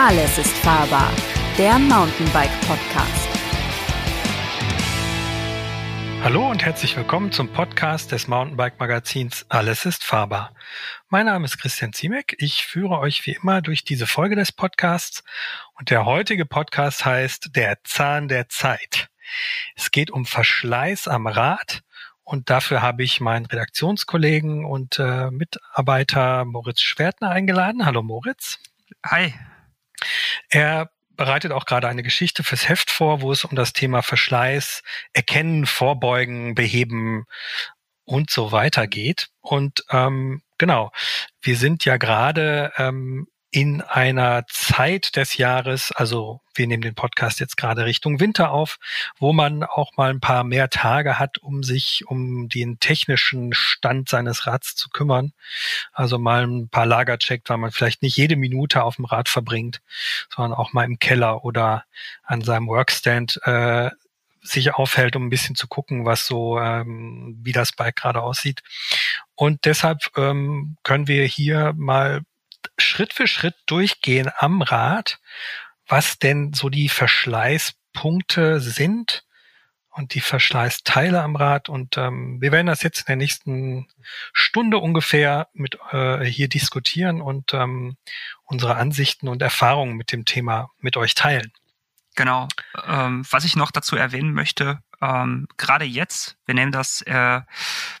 [0.00, 1.10] Alles ist fahrbar.
[1.58, 3.28] Der Mountainbike Podcast.
[6.22, 10.54] Hallo und herzlich willkommen zum Podcast des Mountainbike Magazins Alles ist fahrbar.
[11.08, 12.36] Mein Name ist Christian Ziemek.
[12.38, 15.24] Ich führe euch wie immer durch diese Folge des Podcasts
[15.74, 19.08] und der heutige Podcast heißt Der Zahn der Zeit.
[19.74, 21.82] Es geht um Verschleiß am Rad
[22.22, 27.84] und dafür habe ich meinen Redaktionskollegen und äh, Mitarbeiter Moritz Schwertner eingeladen.
[27.84, 28.60] Hallo Moritz.
[29.04, 29.34] Hi.
[30.48, 34.82] Er bereitet auch gerade eine Geschichte fürs Heft vor, wo es um das Thema Verschleiß,
[35.12, 37.26] Erkennen, Vorbeugen, Beheben
[38.04, 39.28] und so weiter geht.
[39.40, 40.92] Und ähm, genau,
[41.42, 47.40] wir sind ja gerade ähm, in einer Zeit des Jahres, also wir nehmen den Podcast
[47.40, 48.78] jetzt gerade Richtung Winter auf,
[49.18, 54.08] wo man auch mal ein paar mehr Tage hat, um sich um den technischen Stand
[54.10, 55.32] seines Rads zu kümmern.
[55.92, 59.30] Also mal ein paar Lager checkt, weil man vielleicht nicht jede Minute auf dem Rad
[59.30, 59.80] verbringt,
[60.34, 61.84] sondern auch mal im Keller oder
[62.24, 63.90] an seinem Workstand äh,
[64.42, 68.62] sich aufhält, um ein bisschen zu gucken, was so, ähm, wie das Bike gerade aussieht.
[69.34, 72.22] Und deshalb ähm, können wir hier mal
[72.76, 75.20] Schritt für Schritt durchgehen am Rad,
[75.86, 79.24] was denn so die Verschleißpunkte sind
[79.90, 81.68] und die Verschleißteile am Rad.
[81.68, 83.88] Und ähm, wir werden das jetzt in der nächsten
[84.32, 87.96] Stunde ungefähr mit äh, hier diskutieren und ähm,
[88.44, 91.52] unsere Ansichten und Erfahrungen mit dem Thema mit euch teilen.
[92.14, 92.48] Genau.
[92.86, 97.40] Ähm, was ich noch dazu erwähnen möchte, ähm, gerade jetzt, wir nehmen das, äh,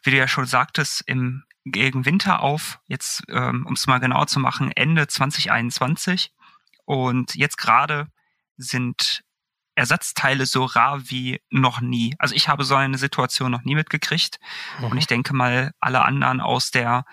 [0.02, 4.24] wie du ja schon sagtest, im gegen Winter auf, jetzt ähm, um es mal genau
[4.24, 6.32] zu machen, Ende 2021.
[6.84, 8.08] Und jetzt gerade
[8.56, 9.22] sind
[9.78, 12.16] Ersatzteile so rar wie noch nie.
[12.18, 14.40] Also ich habe so eine Situation noch nie mitgekriegt.
[14.80, 14.84] Mhm.
[14.86, 17.04] Und ich denke mal, alle anderen aus der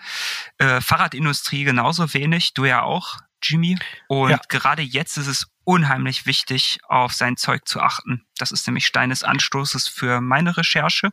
[0.58, 2.54] äh, Fahrradindustrie genauso wenig.
[2.54, 3.78] Du ja auch, Jimmy.
[4.08, 4.40] Und ja.
[4.48, 8.24] gerade jetzt ist es unheimlich wichtig, auf sein Zeug zu achten.
[8.38, 11.10] Das ist nämlich Stein des Anstoßes für meine Recherche,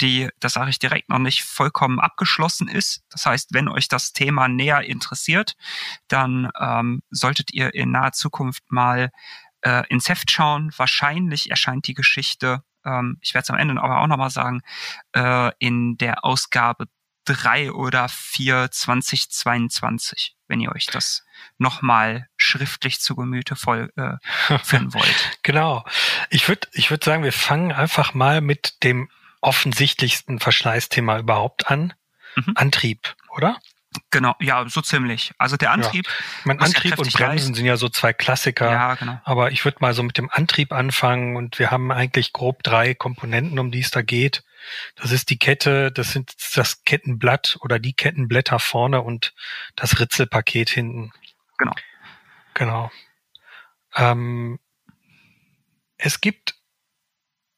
[0.00, 3.04] die, das sage ich direkt, noch nicht vollkommen abgeschlossen ist.
[3.10, 5.54] Das heißt, wenn euch das Thema näher interessiert,
[6.08, 9.10] dann ähm, solltet ihr in naher Zukunft mal
[9.60, 10.72] äh, ins Heft schauen.
[10.76, 14.62] Wahrscheinlich erscheint die Geschichte, ähm, ich werde es am Ende aber auch nochmal sagen,
[15.14, 16.86] äh, in der Ausgabe
[17.26, 21.24] 3 oder 4 2022, wenn ihr euch das
[21.58, 25.38] nochmal schriftlich zu Gemüte voll äh, führen wollt.
[25.42, 25.84] genau.
[26.30, 29.08] Ich würde ich würd sagen, wir fangen einfach mal mit dem
[29.40, 31.92] offensichtlichsten Verschleißthema überhaupt an.
[32.36, 32.52] Mhm.
[32.56, 33.58] Antrieb, oder?
[34.10, 35.32] Genau, ja, so ziemlich.
[35.38, 36.06] Also der Antrieb.
[36.06, 36.12] Ja.
[36.44, 37.54] Mein Antrieb und Bremsen reißt.
[37.54, 38.70] sind ja so zwei Klassiker.
[38.70, 39.20] Ja, genau.
[39.24, 42.94] Aber ich würde mal so mit dem Antrieb anfangen und wir haben eigentlich grob drei
[42.94, 44.42] Komponenten, um die es da geht.
[44.96, 49.34] Das ist die Kette, das sind das Kettenblatt oder die Kettenblätter vorne und
[49.76, 51.12] das Ritzelpaket hinten.
[51.58, 51.74] Genau.
[52.54, 52.90] Genau.
[53.96, 54.58] Ähm,
[55.96, 56.56] es gibt,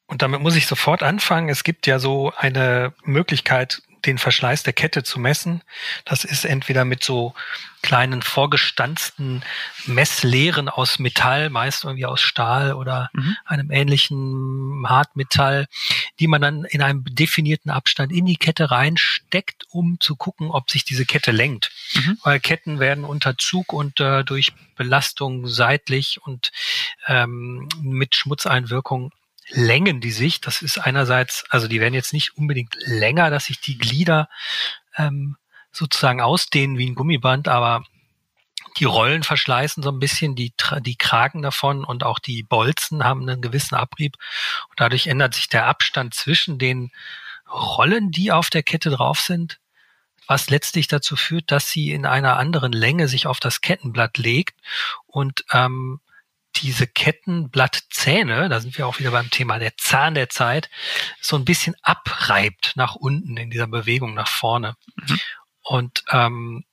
[0.06, 4.72] und damit muss ich sofort anfangen, es gibt ja so eine Möglichkeit, den Verschleiß der
[4.72, 5.62] Kette zu messen.
[6.05, 7.34] Das ist entweder mit so
[7.83, 9.44] kleinen vorgestanzten
[9.87, 13.37] Messlehren aus Metall, meist irgendwie aus Stahl oder mhm.
[13.44, 15.67] einem ähnlichen Hartmetall,
[16.19, 20.71] die man dann in einem definierten Abstand in die Kette reinsteckt, um zu gucken, ob
[20.71, 21.71] sich diese Kette lenkt.
[21.94, 22.19] Mhm.
[22.23, 26.50] Weil Ketten werden unter Zug und äh, durch Belastung seitlich und
[27.06, 29.12] ähm, mit Schmutzeinwirkung
[29.50, 30.40] längen die sich.
[30.40, 34.28] Das ist einerseits, also die werden jetzt nicht unbedingt länger, dass sich die Glieder
[34.96, 35.36] ähm,
[35.72, 37.84] sozusagen ausdehnen wie ein Gummiband, aber
[38.78, 43.22] die Rollen verschleißen so ein bisschen, die, die Kragen davon und auch die Bolzen haben
[43.22, 44.16] einen gewissen Abrieb.
[44.68, 46.90] Und dadurch ändert sich der Abstand zwischen den
[47.50, 49.60] Rollen, die auf der Kette drauf sind,
[50.26, 54.58] was letztlich dazu führt, dass sie in einer anderen Länge sich auf das Kettenblatt legt
[55.06, 56.00] und ähm,
[56.62, 60.71] diese Kettenblattzähne, da sind wir auch wieder beim Thema der Zahn der Zeit,
[61.21, 64.76] so ein bisschen abreibt nach unten in dieser Bewegung nach vorne.
[64.97, 65.20] Mhm.
[65.62, 66.64] Und ähm,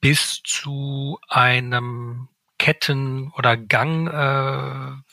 [0.00, 5.04] bis zu einem Ketten- oder Gangvolumen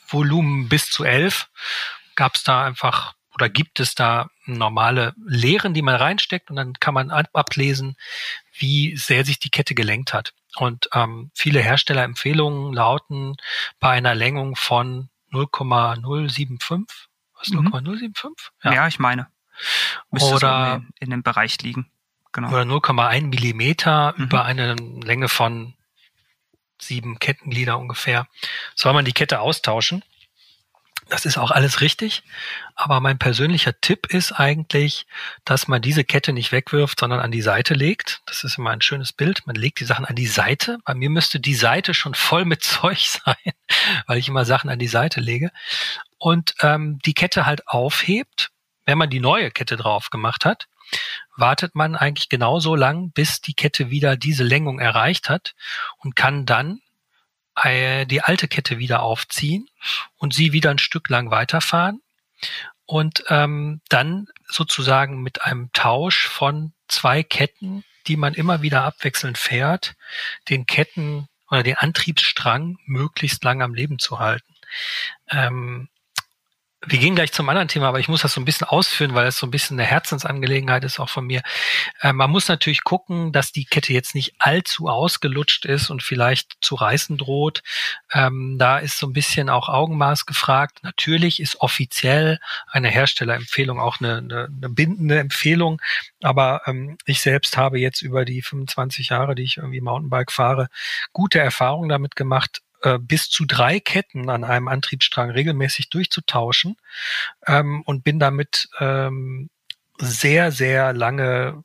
[0.64, 1.48] äh, bis zu elf
[2.14, 6.72] gab es da einfach oder gibt es da normale Lehren, die man reinsteckt und dann
[6.74, 7.96] kann man ablesen,
[8.58, 10.32] wie sehr sich die Kette gelenkt hat.
[10.56, 13.36] Und ähm, viele Herstellerempfehlungen lauten
[13.78, 17.08] bei einer Längung von 0,075.
[17.38, 17.68] Was, mhm.
[17.70, 18.52] 0,075?
[18.64, 18.72] Ja.
[18.72, 19.28] ja, ich meine.
[20.10, 21.90] Müsste oder so in, in dem Bereich liegen.
[22.32, 22.48] Genau.
[22.48, 24.24] Oder 0,1 Millimeter mhm.
[24.24, 25.74] über eine Länge von
[26.78, 28.26] sieben Kettenglieder ungefähr.
[28.74, 30.02] Soll man die Kette austauschen?
[31.08, 32.24] Das ist auch alles richtig.
[32.74, 35.06] Aber mein persönlicher Tipp ist eigentlich,
[35.44, 38.22] dass man diese Kette nicht wegwirft, sondern an die Seite legt.
[38.26, 39.46] Das ist immer ein schönes Bild.
[39.46, 40.78] Man legt die Sachen an die Seite.
[40.84, 43.52] Bei mir müsste die Seite schon voll mit Zeug sein,
[44.06, 45.50] weil ich immer Sachen an die Seite lege.
[46.18, 48.50] Und ähm, die Kette halt aufhebt.
[48.84, 50.68] Wenn man die neue Kette drauf gemacht hat,
[51.36, 55.54] wartet man eigentlich genauso lang, bis die Kette wieder diese Längung erreicht hat
[55.98, 56.80] und kann dann
[57.64, 59.68] die alte Kette wieder aufziehen
[60.16, 62.02] und sie wieder ein Stück lang weiterfahren
[62.84, 69.38] und ähm, dann sozusagen mit einem Tausch von zwei Ketten, die man immer wieder abwechselnd
[69.38, 69.96] fährt,
[70.48, 74.54] den Ketten oder den Antriebsstrang möglichst lang am Leben zu halten.
[75.30, 75.88] Ähm,
[76.86, 79.26] wir gehen gleich zum anderen Thema, aber ich muss das so ein bisschen ausführen, weil
[79.26, 81.42] es so ein bisschen eine Herzensangelegenheit ist auch von mir.
[82.00, 86.56] Äh, man muss natürlich gucken, dass die Kette jetzt nicht allzu ausgelutscht ist und vielleicht
[86.60, 87.62] zu reißen droht.
[88.12, 90.78] Ähm, da ist so ein bisschen auch Augenmaß gefragt.
[90.82, 92.38] Natürlich ist offiziell
[92.68, 95.80] eine Herstellerempfehlung auch eine, eine, eine bindende Empfehlung,
[96.22, 100.68] aber ähm, ich selbst habe jetzt über die 25 Jahre, die ich irgendwie Mountainbike fahre,
[101.12, 106.76] gute Erfahrungen damit gemacht, äh, bis zu drei Ketten an einem Antriebsstrang regelmäßig durchzutauschen
[107.46, 109.50] ähm, und bin damit ähm,
[109.98, 111.64] sehr, sehr lange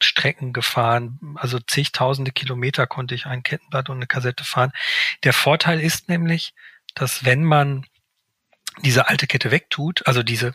[0.00, 1.18] Strecken gefahren.
[1.36, 4.72] Also zigtausende Kilometer konnte ich ein Kettenblatt und eine Kassette fahren.
[5.24, 6.54] Der Vorteil ist nämlich,
[6.94, 7.86] dass wenn man
[8.82, 10.54] diese alte Kette wegtut, also diese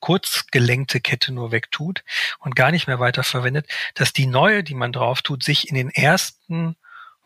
[0.00, 2.04] kurzgelenkte Kette nur wegtut
[2.38, 5.74] und gar nicht mehr weiter verwendet, dass die neue, die man drauf tut, sich in
[5.74, 6.76] den ersten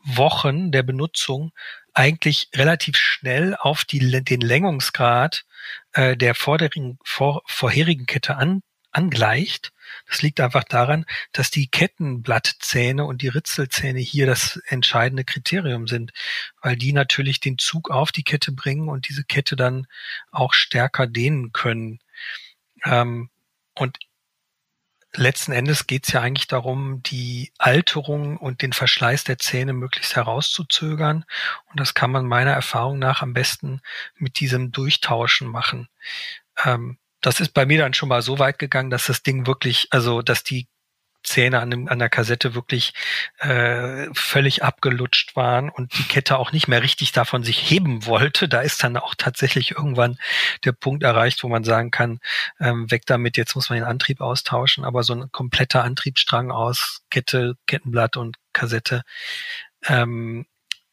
[0.05, 1.53] Wochen der Benutzung
[1.95, 5.45] eigentlich relativ schnell auf die, den Längungsgrad
[5.93, 9.73] äh, der vorderigen, vor, vorherigen Kette an, angleicht.
[10.09, 16.13] Das liegt einfach daran, dass die Kettenblattzähne und die Ritzelzähne hier das entscheidende Kriterium sind,
[16.63, 19.87] weil die natürlich den Zug auf die Kette bringen und diese Kette dann
[20.31, 22.01] auch stärker dehnen können.
[22.85, 23.31] Ähm,
[23.75, 23.99] und
[25.17, 30.17] letzten Endes geht es ja eigentlich darum, die Alterung und den Verschleiß der Zähne möglichst
[30.17, 31.25] herauszuzögern.
[31.71, 33.81] Und das kann man meiner Erfahrung nach am besten
[34.17, 35.89] mit diesem Durchtauschen machen.
[36.65, 39.89] Ähm, das ist bei mir dann schon mal so weit gegangen, dass das Ding wirklich,
[39.91, 40.69] also dass die
[41.25, 42.93] Zähne an, dem, an der Kassette wirklich
[43.39, 48.49] äh, völlig abgelutscht waren und die Kette auch nicht mehr richtig davon sich heben wollte.
[48.49, 50.19] Da ist dann auch tatsächlich irgendwann
[50.65, 52.21] der Punkt erreicht, wo man sagen kann,
[52.61, 54.85] ähm, weg damit, jetzt muss man den Antrieb austauschen.
[54.85, 59.03] Aber so ein kompletter Antriebsstrang aus Kette, Kettenblatt und Kassette
[59.87, 60.47] ähm,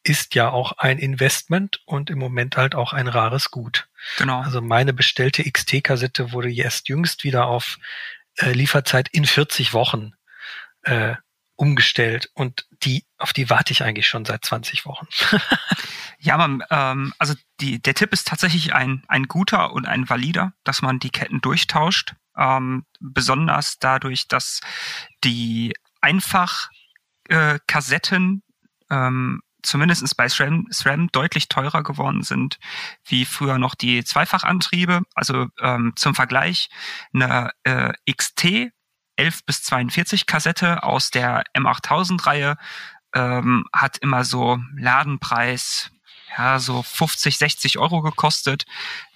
[0.04, 3.88] ist ja auch ein Investment und im Moment halt auch ein rares Gut.
[4.18, 4.42] Genau.
[4.42, 7.78] Also meine bestellte XT-Kassette wurde erst jüngst wieder auf
[8.38, 10.14] äh, Lieferzeit in 40 Wochen
[10.84, 11.16] äh,
[11.56, 15.08] umgestellt und die auf die warte ich eigentlich schon seit 20 Wochen.
[16.20, 20.54] ja, man, ähm, also die, der Tipp ist tatsächlich ein, ein guter und ein valider,
[20.64, 22.16] dass man die Ketten durchtauscht.
[22.36, 24.62] Ähm, besonders dadurch, dass
[25.24, 26.70] die einfach
[27.30, 28.42] äh, Kassetten
[28.90, 32.58] ähm, zumindest bei SRAM, SRAM deutlich teurer geworden sind,
[33.06, 35.02] wie früher noch die Zweifachantriebe.
[35.14, 36.70] Also ähm, zum Vergleich,
[37.14, 38.72] eine äh, XT
[39.16, 42.58] 11 bis 42 Kassette aus der M8000-Reihe
[43.14, 45.92] ähm, hat immer so Ladenpreis,
[46.38, 48.66] ja, so 50, 60 Euro gekostet.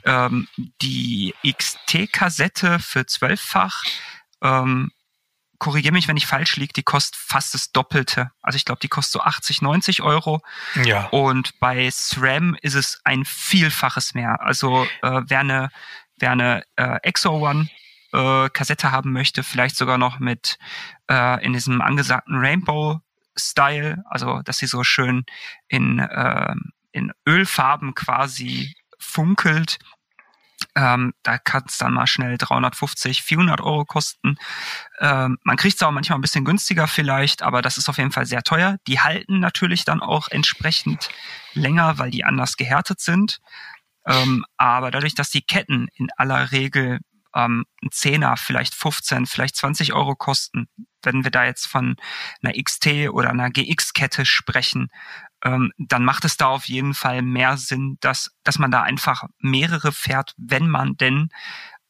[0.04, 0.48] Ähm,
[0.82, 3.84] die XT-Kassette für zwölffach,
[4.42, 4.92] ähm,
[5.60, 8.32] korrigiere mich, wenn ich falsch liege, die kostet fast das Doppelte.
[8.42, 10.42] Also ich glaube, die kostet so 80, 90 Euro.
[10.84, 11.08] Ja.
[11.08, 14.42] Und bei SRAM ist es ein Vielfaches mehr.
[14.42, 15.70] Also äh, wer eine,
[16.18, 17.70] wer eine äh, Exo One
[18.16, 20.58] äh, Kassette haben möchte, vielleicht sogar noch mit
[21.10, 23.02] äh, in diesem angesagten Rainbow
[23.38, 25.26] Style, also dass sie so schön
[25.68, 26.56] in, äh,
[26.92, 29.78] in Ölfarben quasi funkelt.
[30.74, 34.38] Ähm, da kann es dann mal schnell 350, 400 Euro kosten.
[35.00, 38.12] Ähm, man kriegt es auch manchmal ein bisschen günstiger vielleicht, aber das ist auf jeden
[38.12, 38.78] Fall sehr teuer.
[38.88, 41.10] Die halten natürlich dann auch entsprechend
[41.54, 43.42] länger, weil die anders gehärtet sind.
[44.06, 47.00] Ähm, aber dadurch, dass die Ketten in aller Regel
[47.36, 50.68] ähm, ein Zehner, vielleicht 15, vielleicht 20 Euro kosten,
[51.04, 51.96] wenn wir da jetzt von
[52.42, 54.90] einer XT oder einer GX-Kette sprechen,
[55.44, 59.26] ähm, dann macht es da auf jeden Fall mehr Sinn, dass, dass man da einfach
[59.38, 61.30] mehrere fährt, wenn man denn,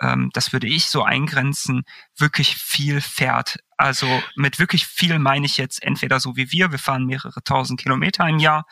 [0.01, 1.83] ähm, das würde ich so eingrenzen,
[2.17, 3.57] wirklich viel fährt.
[3.77, 7.79] Also mit wirklich viel meine ich jetzt entweder so wie wir, wir fahren mehrere tausend
[7.79, 8.65] Kilometer im Jahr,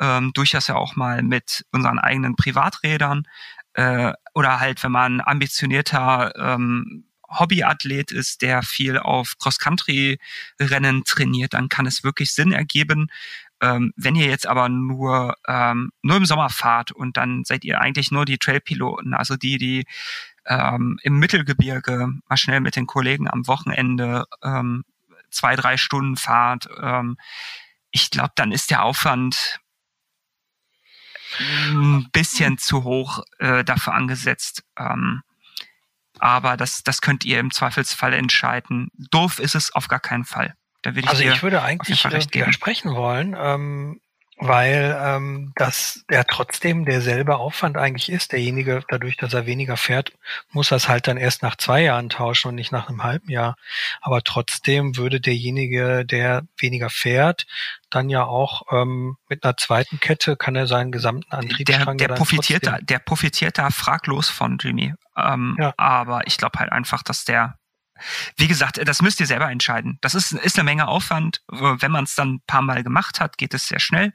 [0.00, 3.24] ähm, durchaus ja auch mal mit unseren eigenen Privaträdern,
[3.74, 11.68] äh, oder halt, wenn man ambitionierter ähm, Hobbyathlet ist, der viel auf Cross-Country-Rennen trainiert, dann
[11.68, 13.08] kann es wirklich Sinn ergeben.
[13.60, 17.80] Ähm, wenn ihr jetzt aber nur, ähm, nur im Sommer fahrt und dann seid ihr
[17.80, 19.84] eigentlich nur die Trailpiloten, also die, die
[20.46, 24.84] ähm, im Mittelgebirge mal schnell mit den Kollegen am Wochenende ähm,
[25.30, 27.18] zwei, drei Stunden fahrt, ähm,
[27.90, 29.60] ich glaube, dann ist der Aufwand
[31.38, 34.62] ein bisschen zu hoch äh, dafür angesetzt.
[34.78, 35.22] Ähm,
[36.18, 38.90] aber das, das könnt ihr im Zweifelsfall entscheiden.
[39.10, 40.54] Doof ist es auf gar keinen Fall.
[40.82, 43.36] Da würde ich also ich würde eigentlich widersprechen wollen.
[43.38, 44.00] Ähm,
[44.40, 48.32] weil ähm, das ja trotzdem derselbe Aufwand eigentlich ist.
[48.32, 50.12] Derjenige, dadurch, dass er weniger fährt,
[50.52, 53.56] muss das halt dann erst nach zwei Jahren tauschen und nicht nach einem halben Jahr.
[54.00, 57.46] Aber trotzdem würde derjenige, der weniger fährt,
[57.90, 62.14] dann ja auch ähm, mit einer zweiten Kette kann er seinen gesamten Antriebsstrang der, der
[62.14, 64.94] profitiert da, der profitiert da fraglos von Jimmy.
[65.16, 65.74] Ähm, ja.
[65.76, 67.57] Aber ich glaube halt einfach, dass der
[68.36, 69.98] wie gesagt, das müsst ihr selber entscheiden.
[70.00, 71.42] Das ist, ist eine Menge Aufwand.
[71.48, 74.12] Wenn man es dann ein paar Mal gemacht hat, geht es sehr schnell.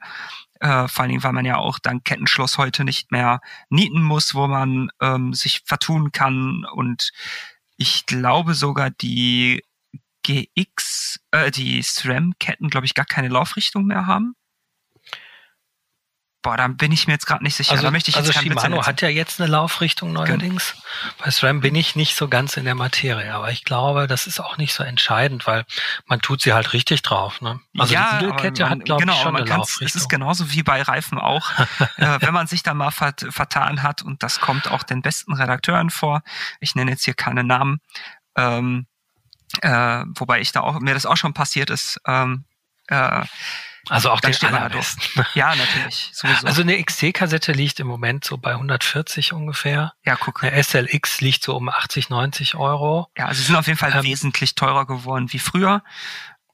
[0.60, 4.34] Äh, vor allen Dingen, weil man ja auch dann Kettenschloss heute nicht mehr nieten muss,
[4.34, 6.64] wo man ähm, sich vertun kann.
[6.64, 7.10] Und
[7.76, 9.62] ich glaube sogar die
[10.22, 14.34] GX, äh, die SRAM-Ketten, glaube ich, gar keine Laufrichtung mehr haben.
[16.44, 17.72] Boah, da bin ich mir jetzt gerade nicht sicher.
[17.72, 20.76] Also, da möchte ich also Shimano hat ja jetzt eine Laufrichtung neuerdings.
[21.18, 24.40] Bei SRAM bin ich nicht so ganz in der Materie, aber ich glaube, das ist
[24.40, 25.64] auch nicht so entscheidend, weil
[26.06, 27.40] man tut sie halt richtig drauf.
[27.40, 27.60] Ne?
[27.78, 29.86] Also ja, die Edelkette hat, glaube genau, ich, schon eine Laufrichtung.
[29.86, 31.50] Es ist genauso wie bei Reifen auch.
[31.96, 35.32] äh, wenn man sich da mal vert vertan hat, und das kommt auch den besten
[35.32, 36.22] Redakteuren vor,
[36.60, 37.80] ich nenne jetzt hier keine Namen,
[38.36, 38.84] ähm,
[39.62, 42.44] äh, wobei ich da auch, mir das auch schon passiert ist, ähm,
[42.88, 43.22] äh,
[43.88, 45.24] also auch den allerbesten.
[45.34, 46.10] Ja, natürlich.
[46.12, 46.46] Sowieso.
[46.46, 49.92] Also eine XT-Kassette liegt im Moment so bei 140 ungefähr.
[50.04, 50.42] Ja, guck.
[50.42, 53.08] Eine SLX liegt so um 80, 90 Euro.
[53.16, 55.82] Ja, also sie sind auf jeden Fall ähm, wesentlich teurer geworden wie früher.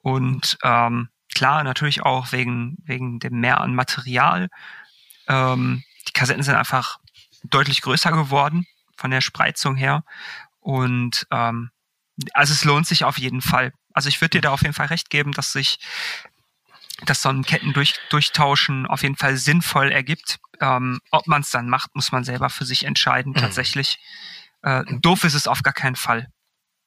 [0.03, 4.49] Und ähm, klar, natürlich auch wegen, wegen dem Mehr an Material.
[5.29, 6.99] Ähm, die Kassetten sind einfach
[7.45, 10.05] deutlich größer geworden von der Spreizung her.
[10.59, 11.71] Und ähm,
[12.35, 13.73] also es lohnt sich auf jeden Fall.
[13.93, 15.79] Also ich würde dir da auf jeden Fall recht geben, dass sich
[17.07, 20.39] dass so ein Kettendurchtauschen auf jeden Fall sinnvoll ergibt.
[20.61, 23.39] Ähm, ob man es dann macht, muss man selber für sich entscheiden, mhm.
[23.39, 23.99] tatsächlich.
[24.63, 26.29] Äh, doof ist es auf gar keinen Fall.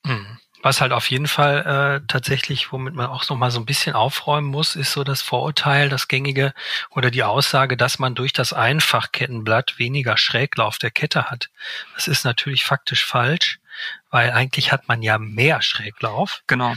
[0.03, 0.37] Mhm.
[0.63, 3.95] Was halt auf jeden Fall äh, tatsächlich, womit man auch noch mal so ein bisschen
[3.95, 6.53] aufräumen muss, ist so das Vorurteil, das gängige
[6.89, 11.49] oder die Aussage, dass man durch das Einfachkettenblatt weniger Schräglauf der Kette hat.
[11.95, 13.59] Das ist natürlich faktisch falsch,
[14.09, 16.43] weil eigentlich hat man ja mehr Schräglauf.
[16.47, 16.75] Genau.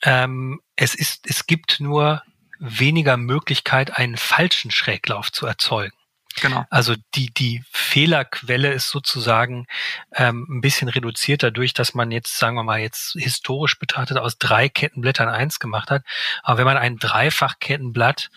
[0.00, 2.22] Ähm, es ist, es gibt nur
[2.58, 5.96] weniger Möglichkeit, einen falschen Schräglauf zu erzeugen.
[6.40, 6.66] Genau.
[6.68, 9.66] Also die, die Fehlerquelle ist sozusagen
[10.14, 14.36] ähm, ein bisschen reduziert dadurch, dass man jetzt, sagen wir mal, jetzt historisch betrachtet aus
[14.36, 16.02] drei Kettenblättern eins gemacht hat.
[16.42, 18.30] Aber wenn man ein Dreifachkettenblatt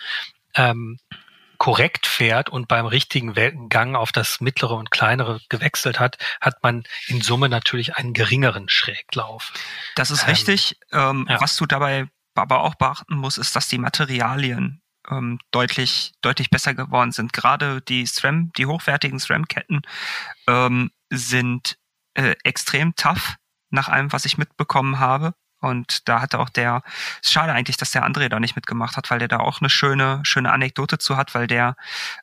[0.56, 1.00] ähm,
[1.58, 3.34] korrekt fährt und beim richtigen
[3.68, 8.70] Gang auf das mittlere und kleinere gewechselt hat, hat man in Summe natürlich einen geringeren
[8.70, 9.52] Schräglauf.
[9.96, 10.80] Das ist ähm, richtig.
[10.94, 11.42] Ähm, ja.
[11.42, 12.08] Was du dabei
[12.42, 17.34] aber auch beachten muss, ist, dass die Materialien ähm, deutlich, deutlich besser geworden sind.
[17.34, 19.82] Gerade die SRAM, die hochwertigen SRAM-Ketten
[20.48, 21.78] ähm, sind
[22.14, 23.36] äh, extrem tough,
[23.70, 25.34] nach allem, was ich mitbekommen habe.
[25.62, 26.84] Und da hat auch der,
[27.22, 29.70] ist schade eigentlich, dass der André da nicht mitgemacht hat, weil der da auch eine
[29.70, 31.76] schöne, schöne Anekdote zu hat, weil der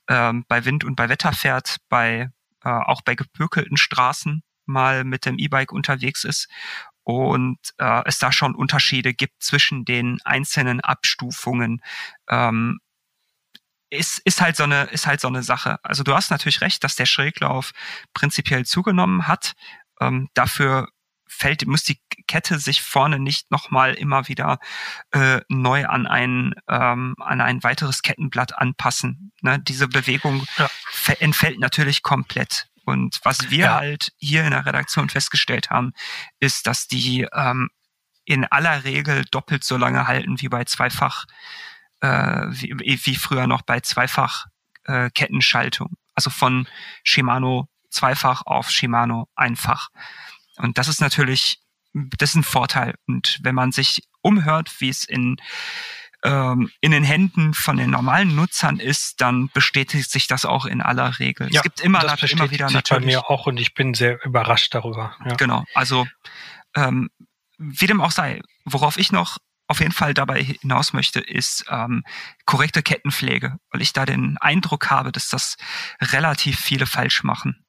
[0.08, 2.30] ähm, bei Wind und bei Wetter fährt, bei
[2.64, 6.48] äh, auch bei gepökelten Straßen mal mit dem E-Bike unterwegs ist
[7.06, 11.80] und äh, es da schon Unterschiede gibt zwischen den einzelnen Abstufungen.
[12.28, 12.80] Ähm,
[13.90, 15.78] ist, ist halt so eine ist halt so eine Sache.
[15.84, 17.70] Also du hast natürlich recht, dass der Schräglauf
[18.12, 19.52] prinzipiell zugenommen hat.
[20.00, 20.88] Ähm, dafür
[21.28, 24.58] fällt muss die Kette sich vorne nicht nochmal immer wieder
[25.12, 29.30] äh, neu an ein ähm, an ein weiteres Kettenblatt anpassen.
[29.42, 29.60] Ne?
[29.60, 30.68] Diese Bewegung ja.
[31.20, 32.68] entfällt natürlich komplett.
[32.86, 33.74] Und was wir ja.
[33.74, 35.92] halt hier in der Redaktion festgestellt haben,
[36.38, 37.68] ist, dass die ähm,
[38.24, 41.24] in aller Regel doppelt so lange halten wie bei zweifach,
[42.00, 44.46] äh, wie, wie früher noch bei zweifach
[44.84, 45.96] äh, Kettenschaltung.
[46.14, 46.68] Also von
[47.02, 49.88] Shimano zweifach auf Shimano einfach.
[50.56, 51.60] Und das ist natürlich,
[51.92, 52.94] das ist ein Vorteil.
[53.08, 55.36] Und wenn man sich umhört, wie es in
[56.26, 60.82] ähm, in den Händen von den normalen Nutzern ist, dann bestätigt sich das auch in
[60.82, 61.48] aller Regel.
[61.52, 63.04] Ja, es gibt immer, das immer wieder sich natürlich.
[63.04, 65.16] bei mir auch und ich bin sehr überrascht darüber.
[65.24, 65.36] Ja.
[65.36, 66.06] Genau, also
[66.74, 67.10] ähm,
[67.58, 72.04] wie dem auch sei, worauf ich noch auf jeden Fall dabei hinaus möchte, ist ähm,
[72.44, 75.56] korrekte Kettenpflege, weil ich da den Eindruck habe, dass das
[76.00, 77.64] relativ viele falsch machen.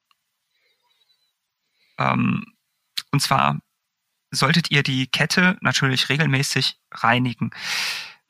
[1.98, 2.44] Ähm,
[3.12, 3.58] und zwar
[4.30, 7.50] solltet ihr die Kette natürlich regelmäßig reinigen.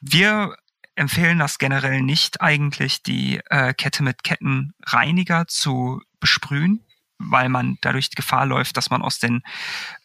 [0.00, 0.56] Wir
[0.94, 6.84] empfehlen das generell nicht eigentlich, die äh, Kette mit Kettenreiniger zu besprühen,
[7.18, 9.42] weil man dadurch Gefahr läuft, dass man aus den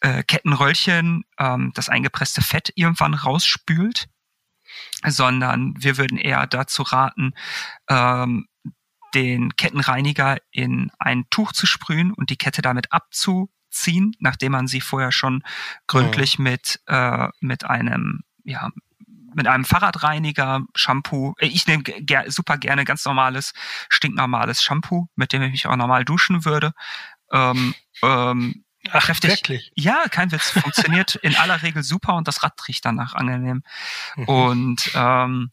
[0.00, 4.08] äh, Kettenröllchen ähm, das eingepresste Fett irgendwann rausspült,
[5.06, 7.34] sondern wir würden eher dazu raten,
[7.88, 8.46] ähm,
[9.14, 14.80] den Kettenreiniger in ein Tuch zu sprühen und die Kette damit abzuziehen, nachdem man sie
[14.80, 15.44] vorher schon
[15.86, 16.44] gründlich mhm.
[16.44, 18.70] mit, äh, mit einem ja,
[19.34, 21.34] mit einem Fahrradreiniger, Shampoo.
[21.38, 23.52] Äh, ich nehme ger super gerne ganz normales,
[23.88, 26.72] stinknormales Shampoo, mit dem ich mich auch normal duschen würde.
[27.32, 29.30] Ähm, ähm, Ach, kräftig.
[29.30, 29.72] wirklich?
[29.74, 30.50] Ja, kein Witz.
[30.50, 33.62] Funktioniert in aller Regel super und das Rad riecht danach angenehm.
[34.16, 34.24] Mhm.
[34.24, 35.50] Und ähm,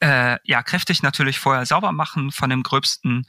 [0.00, 3.26] äh, ja, kräftig natürlich vorher sauber machen, von dem gröbsten,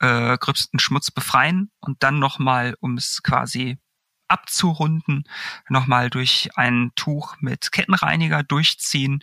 [0.00, 3.78] äh, gröbsten Schmutz befreien und dann nochmal, um es quasi
[4.28, 5.24] abzurunden,
[5.68, 9.22] nochmal durch ein Tuch mit Kettenreiniger durchziehen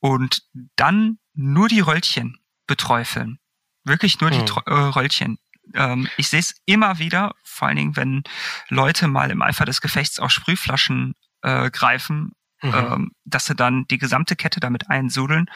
[0.00, 0.42] und
[0.76, 3.38] dann nur die Röllchen beträufeln.
[3.84, 4.62] Wirklich nur die hm.
[4.66, 5.38] äh, Röllchen.
[5.74, 8.22] Ähm, ich sehe es immer wieder, vor allen Dingen, wenn
[8.68, 12.74] Leute mal im Eifer des Gefechts auf Sprühflaschen äh, greifen, mhm.
[12.74, 15.46] ähm, dass sie dann die gesamte Kette damit einsudeln.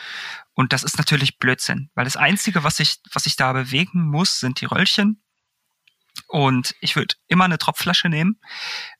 [0.54, 4.40] Und das ist natürlich Blödsinn, weil das Einzige, was ich, was ich da bewegen muss,
[4.40, 5.22] sind die Röllchen
[6.28, 8.38] und ich würde immer eine Tropfflasche nehmen,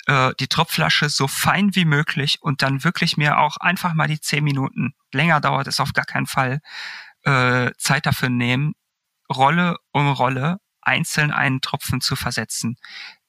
[0.07, 4.21] äh, die Tropfflasche so fein wie möglich und dann wirklich mir auch einfach mal die
[4.21, 6.61] zehn Minuten, länger dauert es auf gar keinen Fall,
[7.25, 8.73] äh, Zeit dafür nehmen,
[9.31, 12.77] Rolle um Rolle einzeln einen Tropfen zu versetzen.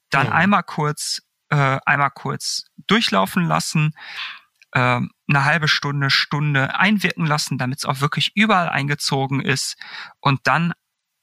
[0.10, 0.34] Dann mhm.
[0.34, 3.94] einmal kurz, äh, einmal kurz durchlaufen lassen,
[4.72, 9.76] äh, eine halbe Stunde, Stunde einwirken lassen, damit es auch wirklich überall eingezogen ist
[10.22, 10.74] und dann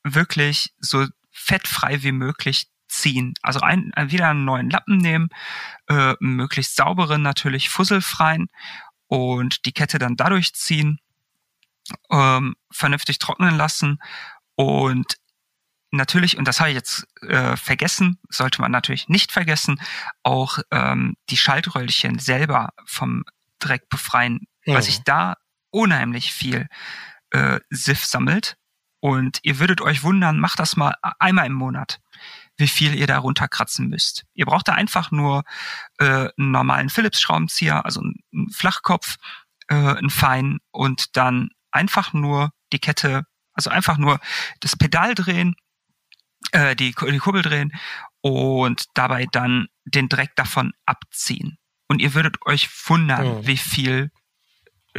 [0.04, 1.06] wirklich so
[1.36, 3.34] fettfrei wie möglich ziehen.
[3.42, 5.28] Also ein, wieder einen neuen Lappen nehmen,
[5.88, 8.48] äh, möglichst sauberen natürlich, fusselfreien
[9.06, 10.98] und die Kette dann dadurch ziehen,
[12.10, 13.98] ähm, vernünftig trocknen lassen
[14.54, 15.18] und
[15.90, 19.80] natürlich, und das habe ich jetzt äh, vergessen, sollte man natürlich nicht vergessen,
[20.22, 23.24] auch ähm, die Schaltröllchen selber vom
[23.58, 24.74] Dreck befreien, ja.
[24.74, 25.36] weil sich da
[25.70, 26.68] unheimlich viel
[27.30, 28.56] äh, Siff sammelt
[29.06, 32.00] und ihr würdet euch wundern, macht das mal einmal im Monat,
[32.56, 34.24] wie viel ihr da runterkratzen müsst.
[34.34, 35.44] Ihr braucht da einfach nur
[35.98, 39.14] äh, einen normalen Philips-Schraubenzieher, also einen Flachkopf,
[39.68, 44.18] äh, einen feinen und dann einfach nur die Kette, also einfach nur
[44.58, 45.54] das Pedal drehen,
[46.50, 47.70] äh, die, die Kurbel drehen
[48.22, 51.58] und dabei dann den Dreck davon abziehen.
[51.86, 53.46] Und ihr würdet euch wundern, mhm.
[53.46, 54.10] wie viel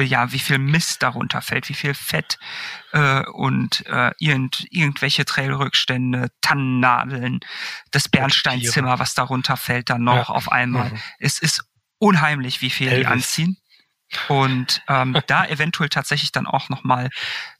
[0.04, 2.38] ja, wie viel Mist darunter fällt, wie viel Fett
[2.92, 7.40] äh, und äh, irgend, irgendwelche Trailrückstände, Tannennadeln,
[7.92, 10.36] das Bernsteinzimmer, was darunter fällt, dann noch ja.
[10.36, 10.92] auf einmal.
[10.92, 11.00] Mhm.
[11.20, 11.64] Es ist
[12.00, 13.06] unheimlich, wie viel Elvis.
[13.06, 13.58] die anziehen.
[14.30, 17.10] Und ähm, da eventuell tatsächlich dann auch nochmal,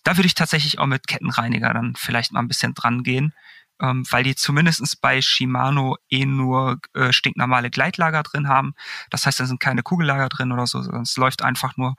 [0.04, 3.34] da würde ich tatsächlich auch mit Kettenreiniger dann vielleicht mal ein bisschen dran gehen
[3.82, 8.74] ähm, weil die zumindestens bei Shimano eh nur äh, stinknormale Gleitlager drin haben.
[9.10, 11.96] Das heißt, da sind keine Kugellager drin oder so, sondern es läuft einfach nur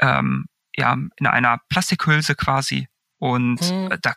[0.00, 2.88] ähm, ja, in einer Plastikhülse quasi.
[3.18, 3.92] Und hm.
[3.92, 4.14] äh, da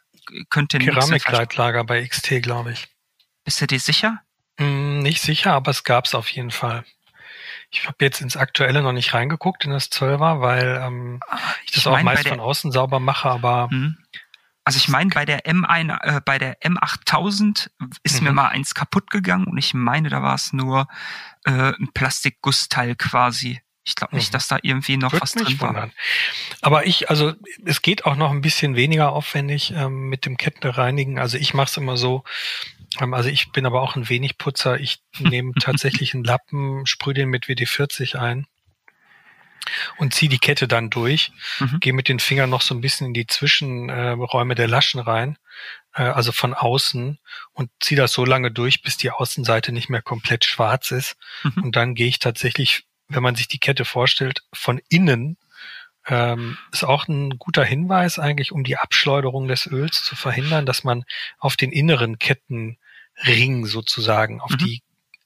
[0.49, 2.87] könnte Keramikgleitlager bei XT, glaube ich.
[3.43, 4.21] Bist du dir sicher?
[4.59, 6.85] Hm, nicht sicher, aber es gab es auf jeden Fall.
[7.71, 11.71] Ich habe jetzt ins Aktuelle noch nicht reingeguckt in das 12er, weil ähm, ah, ich
[11.71, 13.97] das ich auch meist von außen sauber mache, aber hm.
[14.63, 17.69] Also ich meine, bei der M1, äh, bei der M8000
[18.03, 18.27] ist mhm.
[18.27, 20.87] mir mal eins kaputt gegangen und ich meine, da war es nur
[21.45, 23.61] äh, ein Plastikgussteil quasi.
[23.83, 24.33] Ich glaube nicht, mhm.
[24.33, 25.89] dass da irgendwie noch Würde was drin war.
[26.61, 27.33] Aber ich, also
[27.65, 31.17] es geht auch noch ein bisschen weniger aufwendig ähm, mit dem Kettenreinigen.
[31.17, 32.23] Also ich mache es immer so.
[32.99, 34.79] Ähm, also ich bin aber auch ein wenig Putzer.
[34.79, 38.45] Ich nehme tatsächlich einen Lappen, sprühe den mit WD-40 ein
[39.97, 41.79] und ziehe die Kette dann durch, mhm.
[41.79, 45.37] gehe mit den Fingern noch so ein bisschen in die Zwischenräume der Laschen rein,
[45.93, 47.19] äh, also von außen
[47.53, 51.15] und ziehe das so lange durch, bis die Außenseite nicht mehr komplett schwarz ist.
[51.43, 51.63] Mhm.
[51.63, 55.37] Und dann gehe ich tatsächlich, wenn man sich die Kette vorstellt, von innen
[56.07, 60.83] ähm, ist auch ein guter Hinweis eigentlich, um die Abschleuderung des Öls zu verhindern, dass
[60.83, 61.03] man
[61.37, 64.57] auf den inneren Kettenring sozusagen, auf mhm.
[64.57, 64.81] die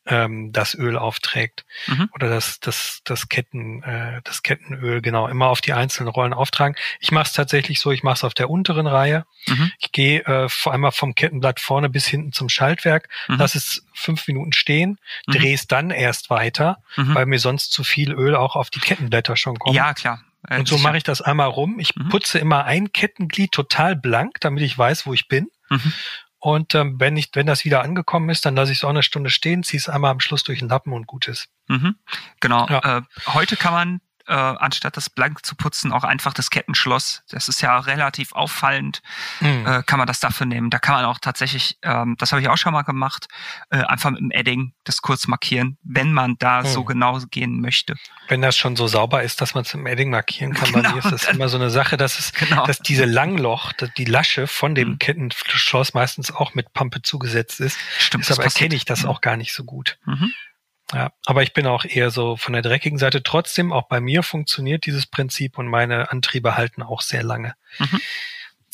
[0.05, 2.09] ähm, das Öl aufträgt mhm.
[2.13, 6.75] oder das das das Ketten äh, das Kettenöl genau immer auf die einzelnen Rollen auftragen.
[6.99, 9.25] Ich mache es tatsächlich so, ich mache es auf der unteren Reihe.
[9.47, 9.71] Mhm.
[9.79, 13.37] Ich gehe äh, vor einmal vom Kettenblatt vorne bis hinten zum Schaltwerk, mhm.
[13.39, 15.31] lass es fünf Minuten stehen, mhm.
[15.31, 17.15] drehe es dann erst weiter, mhm.
[17.15, 19.75] weil mir sonst zu viel Öl auch auf die Kettenblätter schon kommt.
[19.75, 20.21] Ja klar.
[20.47, 21.79] Äh, und so mache ich das einmal rum.
[21.79, 22.09] Ich mhm.
[22.09, 25.49] putze immer ein Kettenglied total blank, damit ich weiß, wo ich bin.
[25.69, 25.93] Mhm.
[26.45, 29.01] Und ähm, wenn ich, wenn das wieder angekommen ist, dann lasse ich es auch eine
[29.01, 31.49] Stunde stehen, ziehe es einmal am Schluss durch den Lappen und gut ist.
[31.67, 31.95] Mhm.
[32.39, 32.67] Genau.
[32.67, 32.99] Ja.
[32.99, 33.01] Äh,
[33.33, 37.23] heute kann man äh, anstatt das blank zu putzen, auch einfach das Kettenschloss.
[37.29, 39.01] Das ist ja relativ auffallend.
[39.39, 39.65] Mhm.
[39.65, 40.69] Äh, kann man das dafür nehmen.
[40.69, 43.27] Da kann man auch tatsächlich, ähm, das habe ich auch schon mal gemacht,
[43.69, 46.67] äh, einfach mit dem Edding das kurz markieren, wenn man da mhm.
[46.67, 47.95] so genau gehen möchte.
[48.27, 50.95] Wenn das schon so sauber ist, dass man es im Edding markieren kann, genau, bei
[50.95, 52.65] mir ist das immer so eine Sache, dass es, genau.
[52.65, 54.99] dass diese Langloch, die Lasche von dem mhm.
[54.99, 57.77] Kettenschloss meistens auch mit Pampe zugesetzt ist.
[57.99, 58.27] Stimmt.
[58.27, 59.09] Deshalb erkenne ich das mhm.
[59.09, 59.97] auch gar nicht so gut.
[60.95, 63.21] Ja, aber ich bin auch eher so von der dreckigen Seite.
[63.21, 67.53] Trotzdem, auch bei mir funktioniert dieses Prinzip und meine Antriebe halten auch sehr lange.
[67.79, 67.99] Mhm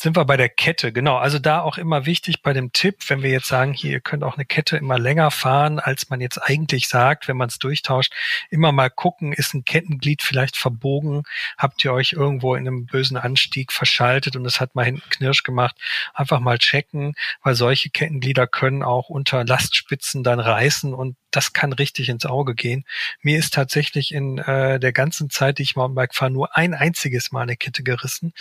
[0.02, 0.92] sind wir bei der Kette.
[0.92, 4.00] Genau, also da auch immer wichtig bei dem Tipp, wenn wir jetzt sagen, hier, ihr
[4.00, 7.58] könnt auch eine Kette immer länger fahren, als man jetzt eigentlich sagt, wenn man es
[7.58, 8.12] durchtauscht,
[8.50, 11.22] immer mal gucken, ist ein Kettenglied vielleicht verbogen,
[11.56, 15.44] habt ihr euch irgendwo in einem bösen Anstieg verschaltet und es hat mal hinten Knirsch
[15.44, 15.76] gemacht,
[16.14, 21.72] einfach mal checken, weil solche Kettenglieder können auch unter Lastspitzen dann reißen und das kann
[21.72, 22.84] richtig ins Auge gehen.
[23.20, 27.32] Mir ist tatsächlich in äh, der ganzen Zeit, die ich Mountainbike fahre, nur ein einziges
[27.32, 28.32] Mal eine Kette gerissen.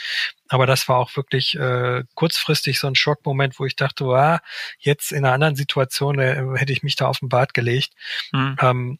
[0.50, 4.42] Aber das war auch wirklich äh, kurzfristig so ein Schockmoment, wo ich dachte, ah,
[4.80, 7.94] jetzt in einer anderen Situation äh, hätte ich mich da auf den Bart gelegt.
[8.32, 8.58] Mhm.
[8.62, 9.00] Ähm,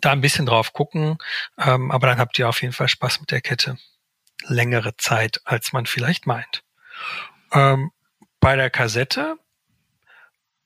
[0.00, 1.18] da ein bisschen drauf gucken,
[1.58, 3.78] ähm, aber dann habt ihr auf jeden Fall Spaß mit der Kette.
[4.44, 6.64] Längere Zeit, als man vielleicht meint.
[7.52, 7.92] Ähm,
[8.40, 9.36] bei der Kassette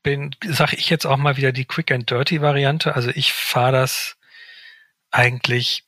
[0.06, 2.94] bin, sage ich jetzt auch mal wieder die Quick and Dirty Variante.
[2.94, 4.16] Also ich fahre das
[5.10, 5.82] eigentlich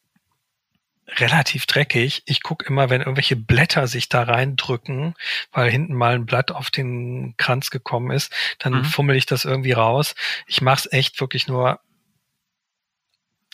[1.07, 2.25] relativ dreckig.
[2.27, 5.15] Ich gucke immer, wenn irgendwelche Blätter sich da reindrücken,
[5.53, 8.85] weil hinten mal ein Blatt auf den Kranz gekommen ist, dann mhm.
[8.87, 10.17] fummel ich das irgendwie raus.
[10.49, 11.79] Ich mache es echt wirklich nur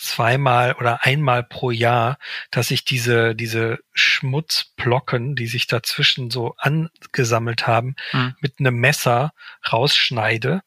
[0.05, 2.19] zweimal oder einmal pro Jahr,
[2.51, 8.35] dass ich diese, diese Schmutzblocken, die sich dazwischen so angesammelt haben, mhm.
[8.41, 9.33] mit einem Messer
[9.71, 10.63] rausschneide.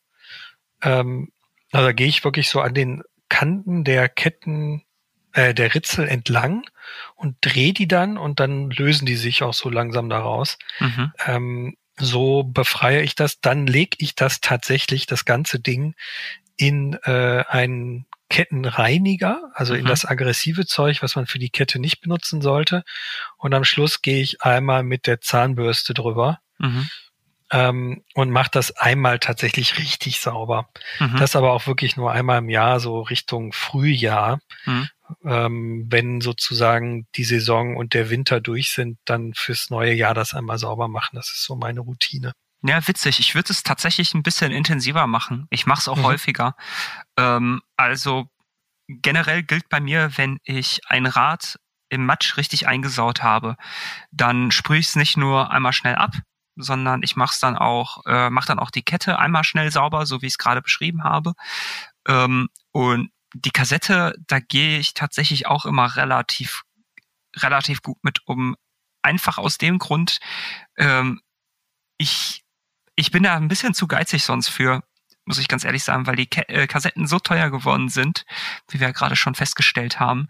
[0.81, 1.31] Ähm,
[1.71, 4.83] also da gehe ich wirklich so an den Kanten der Ketten,
[5.33, 6.63] äh, der Ritzel entlang
[7.15, 10.57] und drehe die dann und dann lösen die sich auch so langsam daraus.
[10.79, 11.13] Mhm.
[11.25, 15.95] Ähm, so befreie ich das, dann lege ich das tatsächlich, das ganze Ding,
[16.57, 19.81] in äh, einen Kettenreiniger, also mhm.
[19.81, 22.83] in das aggressive Zeug, was man für die Kette nicht benutzen sollte.
[23.37, 26.89] Und am Schluss gehe ich einmal mit der Zahnbürste drüber mhm.
[27.51, 30.69] ähm, und mache das einmal tatsächlich richtig sauber.
[30.99, 31.17] Mhm.
[31.17, 34.39] Das aber auch wirklich nur einmal im Jahr, so Richtung Frühjahr.
[34.65, 34.89] Mhm.
[35.23, 40.33] Ähm, wenn sozusagen die Saison und der Winter durch sind, dann fürs neue Jahr das
[40.33, 41.15] einmal sauber machen.
[41.15, 42.33] Das ist so meine Routine.
[42.63, 43.19] Ja, witzig.
[43.19, 45.47] Ich würde es tatsächlich ein bisschen intensiver machen.
[45.51, 46.03] Ich mache es auch mhm.
[46.03, 46.55] häufiger.
[47.17, 48.29] Ähm, also
[48.87, 53.55] generell gilt bei mir, wenn ich ein Rad im Matsch richtig eingesaut habe,
[54.11, 56.15] dann sprühe ich es nicht nur einmal schnell ab,
[56.55, 60.05] sondern ich mache es dann auch, äh, mache dann auch die Kette einmal schnell sauber,
[60.05, 61.33] so wie ich es gerade beschrieben habe.
[62.07, 66.63] Ähm, und die Kassette, da gehe ich tatsächlich auch immer relativ,
[67.35, 68.55] relativ gut mit um.
[69.03, 70.19] Einfach aus dem Grund,
[70.75, 71.21] ähm,
[71.97, 72.43] ich
[72.97, 74.83] ich bin da ein bisschen zu geizig sonst für,
[75.25, 78.25] muss ich ganz ehrlich sagen, weil die Ke äh, Kassetten so teuer geworden sind,
[78.69, 80.27] wie wir ja gerade schon festgestellt haben,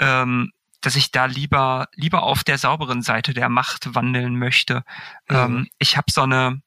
[0.00, 4.84] ähm, dass ich da lieber lieber auf der sauberen Seite der Macht wandeln möchte.
[5.28, 5.36] Mhm.
[5.36, 6.62] Ähm, ich habe so eine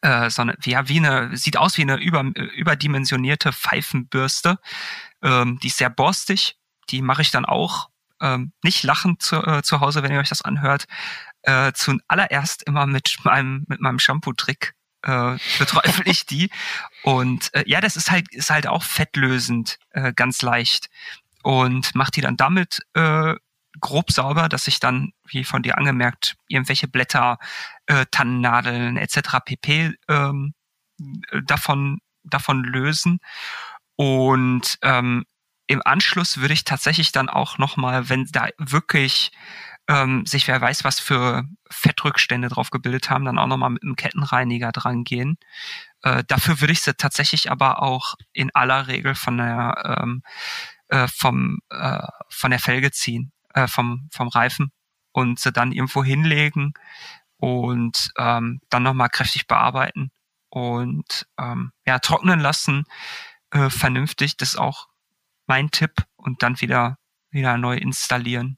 [0.00, 4.58] äh, so eine, ja, wie eine, sieht aus wie eine über, überdimensionierte Pfeifenbürste.
[5.22, 6.56] Ähm, die ist sehr borstig.
[6.90, 7.88] Die mache ich dann auch
[8.20, 10.86] ähm, nicht lachend zu, äh, zu Hause, wenn ihr euch das anhört,
[11.46, 16.50] äh, zuallererst immer mit meinem, mit meinem Shampoo-Trick äh, beträufel ich die.
[17.02, 20.88] Und äh, ja, das ist halt, ist halt auch fettlösend, äh, ganz leicht.
[21.42, 23.34] Und macht die dann damit äh,
[23.80, 27.38] grob sauber, dass sich dann, wie von dir angemerkt, irgendwelche Blätter,
[27.86, 29.38] äh, Tannennadeln etc.
[29.44, 29.94] pp.
[30.08, 30.54] Ähm,
[31.44, 33.20] davon, davon lösen.
[33.94, 35.24] Und ähm,
[35.68, 39.30] im Anschluss würde ich tatsächlich dann auch nochmal, wenn da wirklich
[39.88, 43.96] ähm, sich wer weiß, was für Fettrückstände drauf gebildet haben, dann auch nochmal mit einem
[43.96, 45.38] Kettenreiniger dran gehen.
[46.02, 50.22] Äh, dafür würde ich sie tatsächlich aber auch in aller Regel von der ähm,
[50.88, 54.72] äh, vom äh, von der Felge ziehen, äh, vom vom Reifen
[55.12, 56.74] und sie dann irgendwo hinlegen
[57.38, 60.10] und ähm, dann nochmal kräftig bearbeiten
[60.48, 62.84] und ähm, ja trocknen lassen,
[63.50, 64.36] äh, vernünftig.
[64.36, 64.88] Das ist auch
[65.46, 66.98] mein Tipp und dann wieder
[67.30, 68.56] wieder neu installieren.